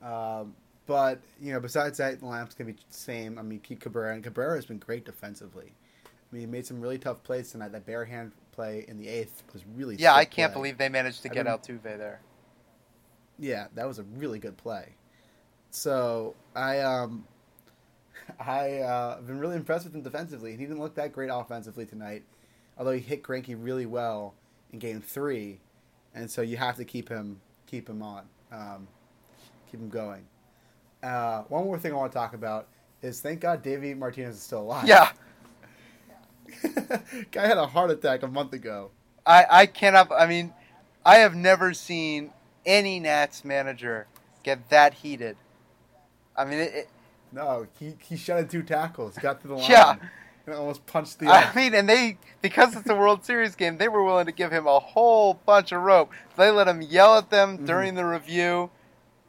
Um, 0.01 0.53
but 0.85 1.19
you 1.41 1.51
know, 1.51 1.59
besides 1.59 1.97
that, 1.97 2.19
the 2.19 2.25
lineups 2.25 2.55
can 2.55 2.67
be 2.67 2.73
the 2.73 2.79
same. 2.89 3.39
I 3.39 3.41
mean, 3.41 3.59
keep 3.59 3.79
Cabrera, 3.79 4.13
and 4.13 4.23
Cabrera 4.23 4.55
has 4.55 4.65
been 4.65 4.77
great 4.77 5.03
defensively. 5.05 5.73
I 6.05 6.09
mean, 6.35 6.41
he 6.41 6.45
made 6.45 6.65
some 6.65 6.79
really 6.79 6.97
tough 6.99 7.23
plays 7.23 7.51
tonight. 7.51 7.71
That 7.71 7.85
bare 7.85 8.05
hand 8.05 8.31
play 8.51 8.85
in 8.87 8.97
the 8.99 9.07
eighth 9.07 9.43
was 9.53 9.63
really. 9.75 9.95
yeah, 9.95 10.13
I 10.13 10.25
can't 10.25 10.53
play. 10.53 10.59
believe 10.61 10.77
they 10.77 10.89
managed 10.89 11.23
to 11.23 11.31
I 11.31 11.33
get 11.33 11.45
mean- 11.45 11.55
Altuve 11.55 11.81
there. 11.83 12.19
Yeah, 13.37 13.67
that 13.75 13.87
was 13.87 13.99
a 13.99 14.03
really 14.03 14.39
good 14.39 14.57
play. 14.57 14.95
So 15.71 16.35
I 16.55 16.79
um, 16.79 17.25
I 18.39 18.79
uh, 18.79 19.15
have 19.17 19.27
been 19.27 19.39
really 19.39 19.55
impressed 19.55 19.85
with 19.85 19.93
him 19.95 20.01
defensively, 20.01 20.51
and 20.51 20.59
he 20.59 20.65
didn't 20.65 20.79
look 20.79 20.95
that 20.95 21.11
great 21.11 21.29
offensively 21.31 21.85
tonight. 21.85 22.23
Although 22.77 22.91
he 22.91 22.99
hit 22.99 23.23
Greinke 23.23 23.55
really 23.57 23.85
well 23.85 24.33
in 24.71 24.79
Game 24.79 25.01
Three, 25.01 25.59
and 26.13 26.29
so 26.29 26.41
you 26.41 26.57
have 26.57 26.75
to 26.77 26.85
keep 26.85 27.09
him 27.09 27.41
keep 27.65 27.89
him 27.89 28.01
on, 28.01 28.25
um, 28.51 28.87
keep 29.69 29.79
him 29.79 29.89
going. 29.89 30.25
Uh, 31.03 31.43
one 31.43 31.65
more 31.65 31.77
thing 31.77 31.91
I 31.91 31.95
want 31.95 32.11
to 32.11 32.17
talk 32.17 32.33
about 32.33 32.67
is 33.01 33.21
thank 33.21 33.41
God 33.41 33.61
Davey 33.61 33.93
Martinez 33.93 34.35
is 34.35 34.41
still 34.41 34.61
alive. 34.61 34.87
Yeah, 34.87 35.11
guy 37.31 37.47
had 37.47 37.57
a 37.57 37.67
heart 37.67 37.91
attack 37.91 38.23
a 38.23 38.27
month 38.27 38.53
ago. 38.53 38.91
I, 39.25 39.45
I 39.49 39.65
cannot. 39.65 40.11
I 40.11 40.27
mean, 40.27 40.53
I 41.05 41.17
have 41.17 41.35
never 41.35 41.73
seen 41.73 42.31
any 42.65 42.99
Nats 42.99 43.43
manager 43.45 44.07
get 44.43 44.69
that 44.69 44.95
heated. 44.95 45.37
I 46.35 46.45
mean, 46.45 46.59
it, 46.59 46.73
it, 46.73 46.89
No, 47.31 47.67
he 47.79 47.95
he 48.01 48.17
shedded 48.17 48.49
two 48.49 48.63
tackles, 48.63 49.17
got 49.17 49.41
to 49.41 49.47
the 49.47 49.55
line, 49.57 49.69
Yeah. 49.71 49.95
and 50.45 50.55
almost 50.55 50.85
punched 50.85 51.19
the. 51.19 51.27
I 51.27 51.53
mean, 51.55 51.73
and 51.73 51.87
they 51.89 52.17
because 52.41 52.75
it's 52.75 52.89
a 52.89 52.95
World 52.95 53.23
Series 53.25 53.55
game, 53.55 53.77
they 53.77 53.87
were 53.87 54.03
willing 54.03 54.25
to 54.25 54.31
give 54.31 54.51
him 54.51 54.67
a 54.67 54.79
whole 54.79 55.35
bunch 55.45 55.71
of 55.71 55.81
rope. 55.81 56.11
They 56.37 56.51
let 56.51 56.67
him 56.67 56.81
yell 56.81 57.17
at 57.17 57.29
them 57.29 57.57
Mhm. 57.59 57.65
during 57.67 57.95
the 57.95 58.05
review. 58.05 58.69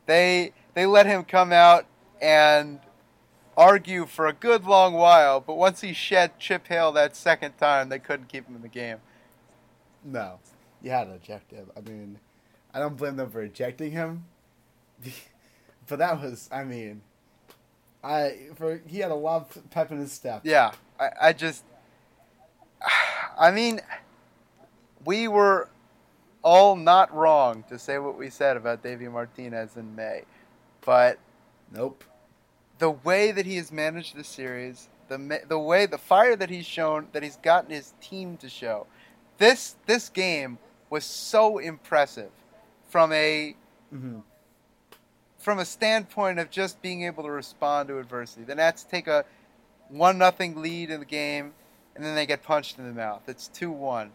They 0.07 0.53
they 0.75 0.87
let 0.87 1.07
him 1.07 1.25
come 1.25 1.53
out 1.53 1.87
and 2.21 2.81
argue 3.57 4.05
for 4.07 4.27
a 4.27 4.33
good 4.33 4.65
long 4.65 4.93
while. 4.95 5.41
But 5.41 5.57
once 5.57 5.81
he 5.81 5.93
shed 5.95 6.39
Chip 6.39 6.67
Hale 6.69 6.93
that 6.93 7.17
second 7.17 7.57
time, 7.59 7.89
they 7.89 7.99
couldn't 7.99 8.29
keep 8.29 8.47
him 8.47 8.57
in 8.57 8.63
the 8.63 8.69
game. 8.69 8.99
No, 10.05 10.39
you 10.83 10.91
had 10.91 11.05
to 11.05 11.15
eject 11.15 11.51
him. 11.51 11.71
I 11.77 11.81
mean, 11.81 12.19
I 12.77 12.79
don't 12.79 12.99
blame 12.99 13.17
them 13.17 13.31
for 13.31 13.41
ejecting 13.41 13.93
him, 13.93 14.27
but 15.89 15.99
that 15.99 16.21
was, 16.21 16.47
I 16.53 16.63
mean, 16.63 17.01
I 18.05 18.51
for 18.55 18.83
he 18.87 18.99
had 18.99 19.11
a 19.11 19.15
lot 19.15 19.57
of 19.57 19.71
pep 19.71 19.91
in 19.91 19.97
his 19.97 20.13
step. 20.13 20.43
Yeah, 20.45 20.73
I, 21.01 21.09
I 21.23 21.33
just, 21.33 21.65
I 23.39 23.51
mean, 23.51 23.81
we 25.07 25.27
were 25.27 25.71
all 26.43 26.77
not 26.77 27.15
wrong 27.15 27.65
to 27.71 27.79
say 27.79 27.99
what 27.99 28.19
we 28.19 28.29
said 28.29 28.59
about 28.59 28.83
Davey 28.83 29.09
Martinez 29.09 29.79
in 29.79 29.97
May, 29.97 30.25
but 30.85 31.19
Nope. 31.73 32.05
the 32.79 32.91
way 32.91 33.33
that 33.33 33.47
he 33.47 33.57
has 33.57 33.73
managed 33.73 34.17
the 34.17 34.23
series, 34.23 34.91
the 35.09 35.41
the 35.49 35.59
way 35.59 35.87
the 35.87 35.97
fire 35.97 36.37
that 36.37 36.51
he's 36.51 36.67
shown, 36.67 37.09
that 37.13 37.23
he's 37.23 37.39
gotten 37.39 37.71
his 37.71 37.95
team 38.03 38.37
to 38.37 38.51
show, 38.51 38.87
this 39.39 39.77
this 39.87 40.11
game 40.11 40.59
was 40.91 41.07
so 41.07 41.57
impressive 41.57 42.31
from 42.97 43.13
a 43.13 43.55
hmm 43.91 44.21
from 45.37 45.59
a 45.59 45.67
standpoint 45.67 46.39
of 46.39 46.51
just 46.51 46.81
being 46.81 47.03
able 47.05 47.23
to 47.23 47.31
respond 47.31 47.89
to 47.89 47.99
adversity. 47.99 48.43
The 48.43 48.55
Nats 48.55 48.85
take 48.85 49.07
a 49.07 49.27
one 49.91 50.17
nothing 50.17 50.63
lead 50.63 50.91
in 50.91 51.01
the 51.01 51.07
game, 51.07 51.53
and 51.95 52.03
then 52.03 52.15
they 52.15 52.25
get 52.25 52.43
punched 52.43 52.79
in 52.79 52.87
the 52.87 52.95
mouth. 52.95 53.21
It's 53.29 53.49
two 53.49 53.71
one. 53.71 54.13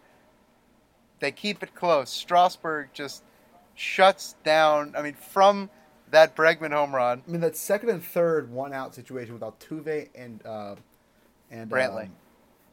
They 1.20 1.30
keep 1.30 1.62
it 1.62 1.76
close. 1.76 2.10
Strasburg 2.10 2.88
just 2.92 3.22
shuts 3.76 4.34
down. 4.42 4.94
I 4.98 5.02
mean, 5.02 5.14
from 5.14 5.70
that 6.10 6.34
Bregman 6.34 6.72
home 6.72 6.92
run, 6.92 7.22
I 7.24 7.30
mean, 7.30 7.40
that 7.42 7.56
second 7.56 7.88
and 7.88 8.02
third 8.02 8.50
one 8.50 8.72
out 8.72 8.96
situation 8.96 9.32
with 9.32 9.42
Altuve 9.42 10.08
and 10.16 10.44
uh, 10.44 10.74
and 11.52 11.70
Brantley. 11.70 12.06
um, 12.06 12.16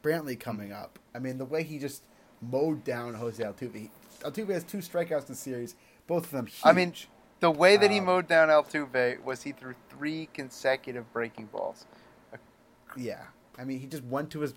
Brantley 0.02 0.38
coming 0.38 0.72
up. 0.72 0.98
I 1.14 1.20
mean, 1.20 1.38
the 1.38 1.44
way 1.44 1.62
he 1.62 1.78
just 1.78 2.02
mowed 2.42 2.82
down 2.82 3.14
Jose 3.14 3.40
Altuve. 3.40 3.76
He, 3.76 3.90
Altuve 4.22 4.48
has 4.48 4.64
two 4.64 4.78
strikeouts 4.78 5.20
in 5.20 5.26
the 5.28 5.34
series, 5.34 5.76
both 6.10 6.24
of 6.24 6.30
them 6.32 6.46
huge. 6.46 6.60
I 6.64 6.72
mean, 6.72 6.92
the 7.38 7.52
way 7.52 7.76
that 7.76 7.88
he 7.90 8.00
Um, 8.00 8.06
mowed 8.06 8.26
down 8.26 8.48
Altuve 8.48 9.22
was 9.22 9.44
he 9.44 9.52
threw 9.52 9.74
three 9.88 10.28
consecutive 10.34 11.10
breaking 11.12 11.46
balls. 11.46 11.86
yeah. 12.96 13.26
I 13.56 13.62
mean, 13.64 13.78
he 13.78 13.86
just 13.86 14.02
went 14.04 14.30
to 14.32 14.40
his. 14.40 14.54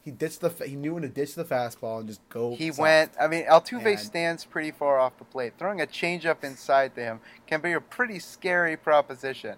He 0.00 0.10
ditched 0.10 0.40
the. 0.40 0.48
He 0.48 0.76
knew 0.76 0.94
when 0.94 1.02
to 1.02 1.08
ditch 1.08 1.34
the 1.34 1.44
fastball 1.44 1.98
and 1.98 2.08
just 2.08 2.26
go. 2.30 2.54
He 2.54 2.68
soft. 2.68 2.78
went. 2.78 3.12
I 3.20 3.26
mean, 3.26 3.44
Altuve 3.44 3.84
And- 3.86 4.00
stands 4.00 4.44
pretty 4.46 4.70
far 4.70 4.98
off 4.98 5.18
the 5.18 5.24
plate. 5.24 5.52
Throwing 5.58 5.80
a 5.82 5.86
changeup 5.86 6.42
inside 6.42 6.94
to 6.94 7.02
him 7.02 7.20
can 7.46 7.60
be 7.60 7.72
a 7.72 7.80
pretty 7.80 8.18
scary 8.18 8.76
proposition. 8.76 9.56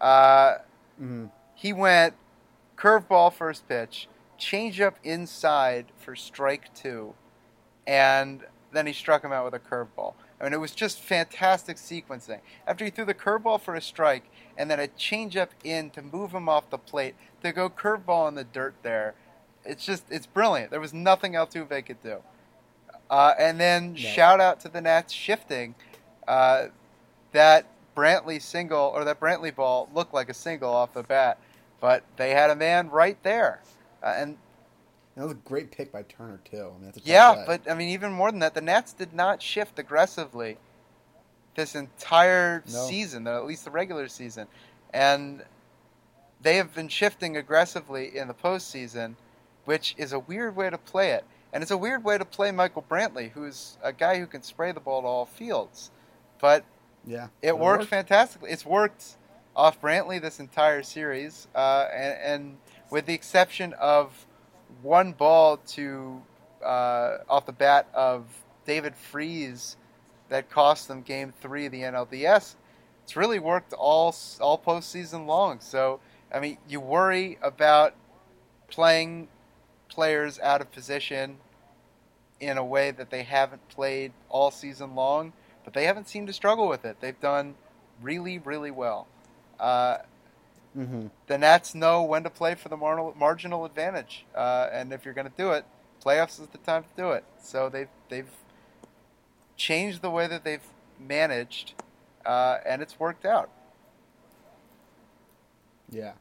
Uh, 0.00 0.58
Mhm. 1.00 1.30
he 1.54 1.72
went 1.72 2.14
curveball 2.76 3.32
first 3.32 3.66
pitch, 3.66 4.08
changeup 4.38 4.94
inside 5.02 5.86
for 5.96 6.14
strike 6.14 6.72
two, 6.74 7.14
and 7.86 8.46
then 8.72 8.86
he 8.86 8.92
struck 8.92 9.24
him 9.24 9.32
out 9.32 9.44
with 9.44 9.54
a 9.54 9.58
curveball. 9.58 10.14
I 10.40 10.44
mean, 10.44 10.52
it 10.52 10.60
was 10.60 10.72
just 10.72 11.00
fantastic 11.00 11.76
sequencing. 11.78 12.40
After 12.66 12.84
he 12.84 12.90
threw 12.90 13.04
the 13.04 13.14
curveball 13.14 13.60
for 13.60 13.74
a 13.74 13.80
strike, 13.80 14.24
and 14.56 14.70
then 14.70 14.80
a 14.80 14.88
changeup 14.88 15.48
in 15.64 15.90
to 15.90 16.02
move 16.02 16.32
him 16.32 16.48
off 16.48 16.70
the 16.70 16.78
plate 16.78 17.14
to 17.42 17.52
go 17.52 17.68
curveball 17.68 18.28
in 18.28 18.34
the 18.34 18.44
dirt 18.44 18.74
there. 18.82 19.14
It's 19.64 19.84
just 19.84 20.04
it's 20.10 20.26
brilliant. 20.26 20.70
There 20.70 20.80
was 20.80 20.94
nothing 20.94 21.32
Altuve 21.32 21.84
could 21.84 22.02
do. 22.02 22.18
Uh, 23.10 23.34
and 23.38 23.60
then 23.60 23.92
No. 23.92 23.98
shout 23.98 24.40
out 24.40 24.60
to 24.60 24.68
the 24.68 24.80
Nats 24.80 25.12
shifting. 25.12 25.74
Uh, 26.26 26.66
that 27.32 27.66
Brantley 27.96 28.40
single 28.40 28.92
or 28.94 29.04
that 29.04 29.20
Brantley 29.20 29.54
ball 29.54 29.88
looked 29.94 30.12
like 30.14 30.28
a 30.28 30.34
single 30.34 30.72
off 30.72 30.92
the 30.92 31.02
bat, 31.02 31.38
but 31.80 32.02
they 32.16 32.30
had 32.30 32.50
a 32.50 32.56
man 32.56 32.90
right 32.90 33.20
there. 33.22 33.60
Uh, 34.02 34.14
and 34.16 34.38
That 35.16 35.22
was 35.22 35.32
a 35.32 35.36
great 35.36 35.70
pick 35.72 35.90
by 35.92 36.02
Turner 36.02 36.40
too. 36.44 36.58
I 36.58 36.78
mean, 36.78 36.84
that's 36.84 36.98
a 36.98 37.00
tough 37.00 37.08
yeah, 37.08 37.44
but 37.46 37.70
I 37.70 37.74
mean, 37.74 37.88
even 37.88 38.12
more 38.12 38.30
than 38.30 38.40
that, 38.40 38.54
the 38.54 38.60
Nats 38.60 38.92
did 38.92 39.14
not 39.14 39.40
shift 39.40 39.78
aggressively 39.78 40.58
this 41.54 41.74
entire 41.74 42.62
No. 42.70 42.86
season, 42.86 43.26
at 43.26 43.46
least 43.46 43.64
the 43.64 43.70
regular 43.70 44.08
season, 44.08 44.46
and 44.92 45.42
they 46.42 46.56
have 46.56 46.74
been 46.74 46.88
shifting 46.88 47.36
aggressively 47.36 48.16
in 48.16 48.28
the 48.28 48.34
postseason, 48.34 49.14
which 49.64 49.94
is 49.96 50.12
a 50.12 50.18
weird 50.18 50.54
way 50.54 50.68
to 50.70 50.78
play 50.78 51.12
it. 51.12 51.24
and 51.52 51.62
it's 51.62 51.70
a 51.70 51.78
weird 51.78 52.04
way 52.04 52.18
to 52.18 52.24
play 52.24 52.50
Michael 52.50 52.82
Brantley, 52.86 53.30
who's 53.30 53.78
a 53.82 53.90
guy 53.90 54.18
who 54.18 54.26
can 54.26 54.42
spray 54.42 54.72
the 54.72 54.80
ball 54.80 55.00
to 55.00 55.06
all 55.08 55.24
fields. 55.24 55.90
But 56.38 56.64
Yeah, 57.06 57.28
it 57.40 57.52
But 57.52 57.60
worked 57.60 57.84
fantastically. 57.86 58.50
It's 58.50 58.66
worked 58.66 59.16
off 59.54 59.80
Brantley 59.80 60.20
this 60.20 60.38
entire 60.38 60.82
series, 60.82 61.48
uh, 61.54 61.88
and, 61.90 62.18
and 62.20 62.58
with 62.90 63.06
the 63.06 63.14
exception 63.14 63.72
of 63.74 64.26
one 64.82 65.12
ball 65.12 65.58
to 65.68 66.22
uh, 66.64 67.18
off 67.28 67.46
the 67.46 67.52
bat 67.52 67.88
of 67.94 68.24
David 68.66 68.94
Freese 68.96 69.76
that 70.28 70.50
cost 70.50 70.88
them 70.88 71.02
Game 71.02 71.32
Three 71.40 71.66
of 71.66 71.72
the 71.72 71.82
NLDS, 71.82 72.56
it's 73.04 73.16
really 73.16 73.38
worked 73.38 73.72
all 73.72 74.14
all 74.40 74.58
postseason 74.58 75.26
long. 75.26 75.60
So 75.60 76.00
I 76.32 76.40
mean, 76.40 76.58
you 76.68 76.80
worry 76.80 77.38
about 77.42 77.94
playing 78.68 79.28
players 79.88 80.38
out 80.40 80.60
of 80.60 80.70
position 80.72 81.36
in 82.40 82.58
a 82.58 82.64
way 82.64 82.90
that 82.90 83.10
they 83.10 83.22
haven't 83.22 83.66
played 83.68 84.12
all 84.28 84.50
season 84.50 84.94
long 84.94 85.32
but 85.66 85.74
they 85.74 85.84
haven't 85.84 86.08
seemed 86.08 86.28
to 86.28 86.32
struggle 86.32 86.68
with 86.68 86.84
it. 86.84 86.96
They've 87.00 87.20
done 87.20 87.56
really, 88.00 88.38
really 88.38 88.70
well. 88.70 89.08
Uh, 89.58 89.98
hmm 90.76 91.08
the 91.28 91.38
Nats 91.38 91.74
know 91.74 92.02
when 92.04 92.24
to 92.24 92.30
play 92.30 92.54
for 92.56 92.68
the 92.70 92.76
mar- 92.76 93.14
marginal 93.16 93.66
advantage, 93.66 94.26
uh, 94.34 94.68
and 94.72 94.92
if 94.92 95.04
you're 95.04 95.14
going 95.14 95.28
to 95.28 95.36
do 95.36 95.52
it, 95.52 95.66
playoffs 96.04 96.40
is 96.40 96.48
the 96.48 96.58
time 96.58 96.84
to 96.84 96.90
do 96.96 97.12
it. 97.12 97.24
So 97.42 97.68
they've 97.70 97.88
they've 98.10 98.30
changed 99.56 100.02
the 100.02 100.10
way 100.10 100.26
that 100.28 100.44
they've 100.44 100.66
managed, 100.98 101.74
uh, 102.26 102.58
and 102.66 102.82
it's 102.82 102.98
worked 103.00 103.26
out. 103.26 103.50
Yeah. 105.90 106.14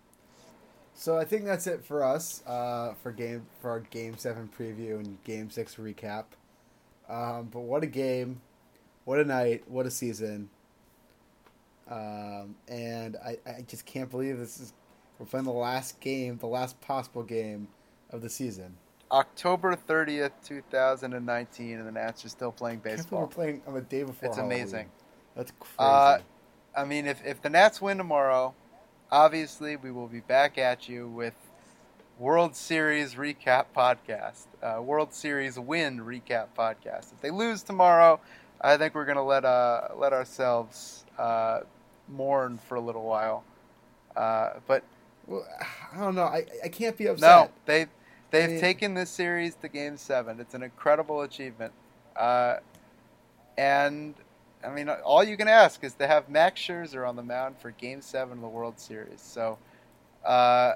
So 0.94 1.18
I 1.18 1.26
think 1.26 1.46
that's 1.46 1.68
it 1.68 1.84
for 1.86 2.04
us 2.04 2.44
uh, 2.48 2.94
for 3.04 3.12
game 3.12 3.48
for 3.62 3.72
our 3.72 3.82
Game 3.82 4.18
Seven 4.18 4.50
preview 4.58 5.00
and 5.00 5.24
Game 5.24 5.50
Six 5.50 5.76
recap. 5.76 6.26
Um, 7.10 7.50
but 7.52 7.62
what 7.62 7.84
a 7.84 7.88
game! 7.88 8.42
What 9.06 9.20
a 9.20 9.26
night! 9.26 9.64
What 9.68 9.86
a 9.88 9.92
season! 9.92 10.50
Um, 11.90 12.56
and 12.68 13.16
I, 13.18 13.38
I 13.46 13.62
just 13.68 13.86
can't 13.86 14.10
believe 14.10 14.40
this 14.40 14.60
is 14.60 14.74
we're 15.20 15.26
playing 15.26 15.46
the 15.46 15.52
last 15.52 16.00
game, 16.00 16.38
the 16.38 16.48
last 16.48 16.80
possible 16.82 17.24
game 17.24 17.68
of 18.10 18.22
the 18.22 18.30
season. 18.30 18.76
October 19.12 19.76
30th, 19.76 20.32
2019, 20.46 21.78
and 21.78 21.88
the 21.88 21.92
Nats 21.92 22.26
are 22.26 22.30
still 22.30 22.52
playing 22.52 22.80
baseball. 22.80 23.22
We're 23.22 23.28
playing 23.28 23.62
on 23.68 23.76
the 23.76 23.82
day 23.82 24.04
before. 24.04 24.30
It's 24.30 24.38
Halloween. 24.38 24.60
amazing. 24.60 24.90
That's 25.36 25.52
crazy. 25.60 25.76
Uh, 25.78 26.18
I 26.76 26.86
mean, 26.86 27.06
if, 27.06 27.26
if 27.26 27.42
the 27.42 27.50
Nats 27.50 27.82
win 27.82 27.98
tomorrow, 27.98 28.56
obviously 29.12 29.76
we 29.76 29.92
will 29.92 30.08
be 30.08 30.20
back 30.22 30.58
at 30.58 30.90
you 30.90 31.08
with 31.08 31.34
World 32.18 32.56
Series 32.56 33.16
recap 33.16 33.66
podcast, 33.76 34.48
uh, 34.64 34.82
World 34.82 35.14
Series 35.14 35.60
win 35.60 36.00
recap 36.00 36.48
podcast. 36.58 37.14
If 37.14 37.22
they 37.22 37.32
lose 37.32 37.62
tomorrow, 37.62 38.20
I 38.60 38.78
think 38.78 38.96
we're 38.96 39.06
gonna 39.06 39.24
let 39.24 39.46
uh, 39.46 39.90
let 39.98 40.14
ourselves 40.14 41.06
uh, 41.18 41.62
mourn 42.10 42.58
for 42.58 42.76
a 42.76 42.82
little 42.82 43.04
while. 43.04 43.44
Uh, 44.16 44.54
but 44.68 44.84
well, 45.28 45.46
I 45.94 45.98
don't 46.00 46.16
know. 46.16 46.24
I 46.24 46.46
I 46.64 46.68
can't 46.70 46.98
be 46.98 47.08
upset. 47.08 47.28
no, 47.30 47.52
they 47.66 47.88
they've 48.32 48.46
I 48.46 48.48
mean- 48.54 48.60
taken 48.62 48.94
this 48.94 49.10
series 49.10 49.56
to 49.56 49.68
Game 49.68 49.98
Seven. 49.98 50.40
It's 50.40 50.54
an 50.54 50.64
incredible 50.64 51.22
achievement, 51.22 51.74
uh, 52.16 52.58
and 53.58 54.16
I 54.64 54.70
mean, 54.70 54.90
all 54.90 55.24
you 55.24 55.38
can 55.38 55.48
ask 55.48 55.84
is 55.84 55.94
to 55.96 56.08
have 56.08 56.30
Max 56.30 56.60
Scherzer 56.62 57.08
on 57.08 57.16
the 57.16 57.24
mound 57.24 57.58
for 57.60 57.72
Game 57.72 58.02
Seven 58.02 58.34
of 58.38 58.42
the 58.42 58.48
World 58.48 58.80
Series. 58.80 59.22
So, 59.22 59.58
uh, 60.26 60.74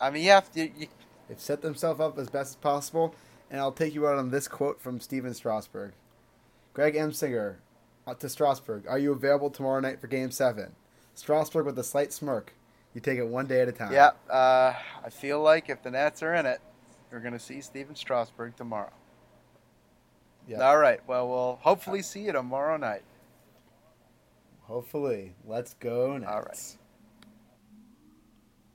I 0.00 0.10
mean, 0.10 0.24
you 0.24 0.30
have 0.30 0.50
to. 0.52 0.62
You, 0.68 0.88
They've 1.28 1.38
set 1.40 1.62
themselves 1.62 2.00
up 2.00 2.18
as 2.18 2.28
best 2.28 2.50
as 2.50 2.56
possible, 2.56 3.14
and 3.50 3.60
I'll 3.60 3.70
take 3.70 3.94
you 3.94 4.08
out 4.08 4.18
on 4.18 4.30
this 4.30 4.48
quote 4.48 4.80
from 4.80 4.98
Stephen 4.98 5.32
Strasburg. 5.32 5.92
Greg 6.74 6.96
M. 6.96 7.12
Singer 7.12 7.60
to 8.18 8.28
Strasburg. 8.28 8.86
are 8.88 8.98
you 8.98 9.12
available 9.12 9.50
tomorrow 9.50 9.80
night 9.80 10.00
for 10.00 10.08
Game 10.08 10.30
7? 10.30 10.72
Strasburg 11.14 11.66
with 11.66 11.78
a 11.78 11.84
slight 11.84 12.12
smirk. 12.12 12.52
You 12.94 13.00
take 13.00 13.18
it 13.18 13.26
one 13.26 13.46
day 13.46 13.60
at 13.60 13.68
a 13.68 13.72
time. 13.72 13.92
yeah, 13.92 14.10
uh, 14.28 14.74
I 15.04 15.10
feel 15.10 15.40
like 15.40 15.68
if 15.68 15.82
the 15.82 15.92
Nats 15.92 16.22
are 16.22 16.34
in 16.34 16.44
it, 16.44 16.60
you're 17.10 17.20
going 17.20 17.32
to 17.34 17.38
see 17.38 17.60
Stephen 17.60 17.94
Strasburg 17.94 18.56
tomorrow. 18.56 18.92
Yeah. 20.48 20.60
All 20.68 20.78
right. 20.78 21.00
Well, 21.06 21.28
we'll 21.28 21.58
hopefully 21.62 22.02
see 22.02 22.22
you 22.22 22.32
tomorrow 22.32 22.76
night. 22.76 23.02
Hopefully. 24.62 25.34
Let's 25.46 25.74
go 25.74 26.16
Nats. 26.16 26.32
All 26.32 26.42
right. 26.42 26.76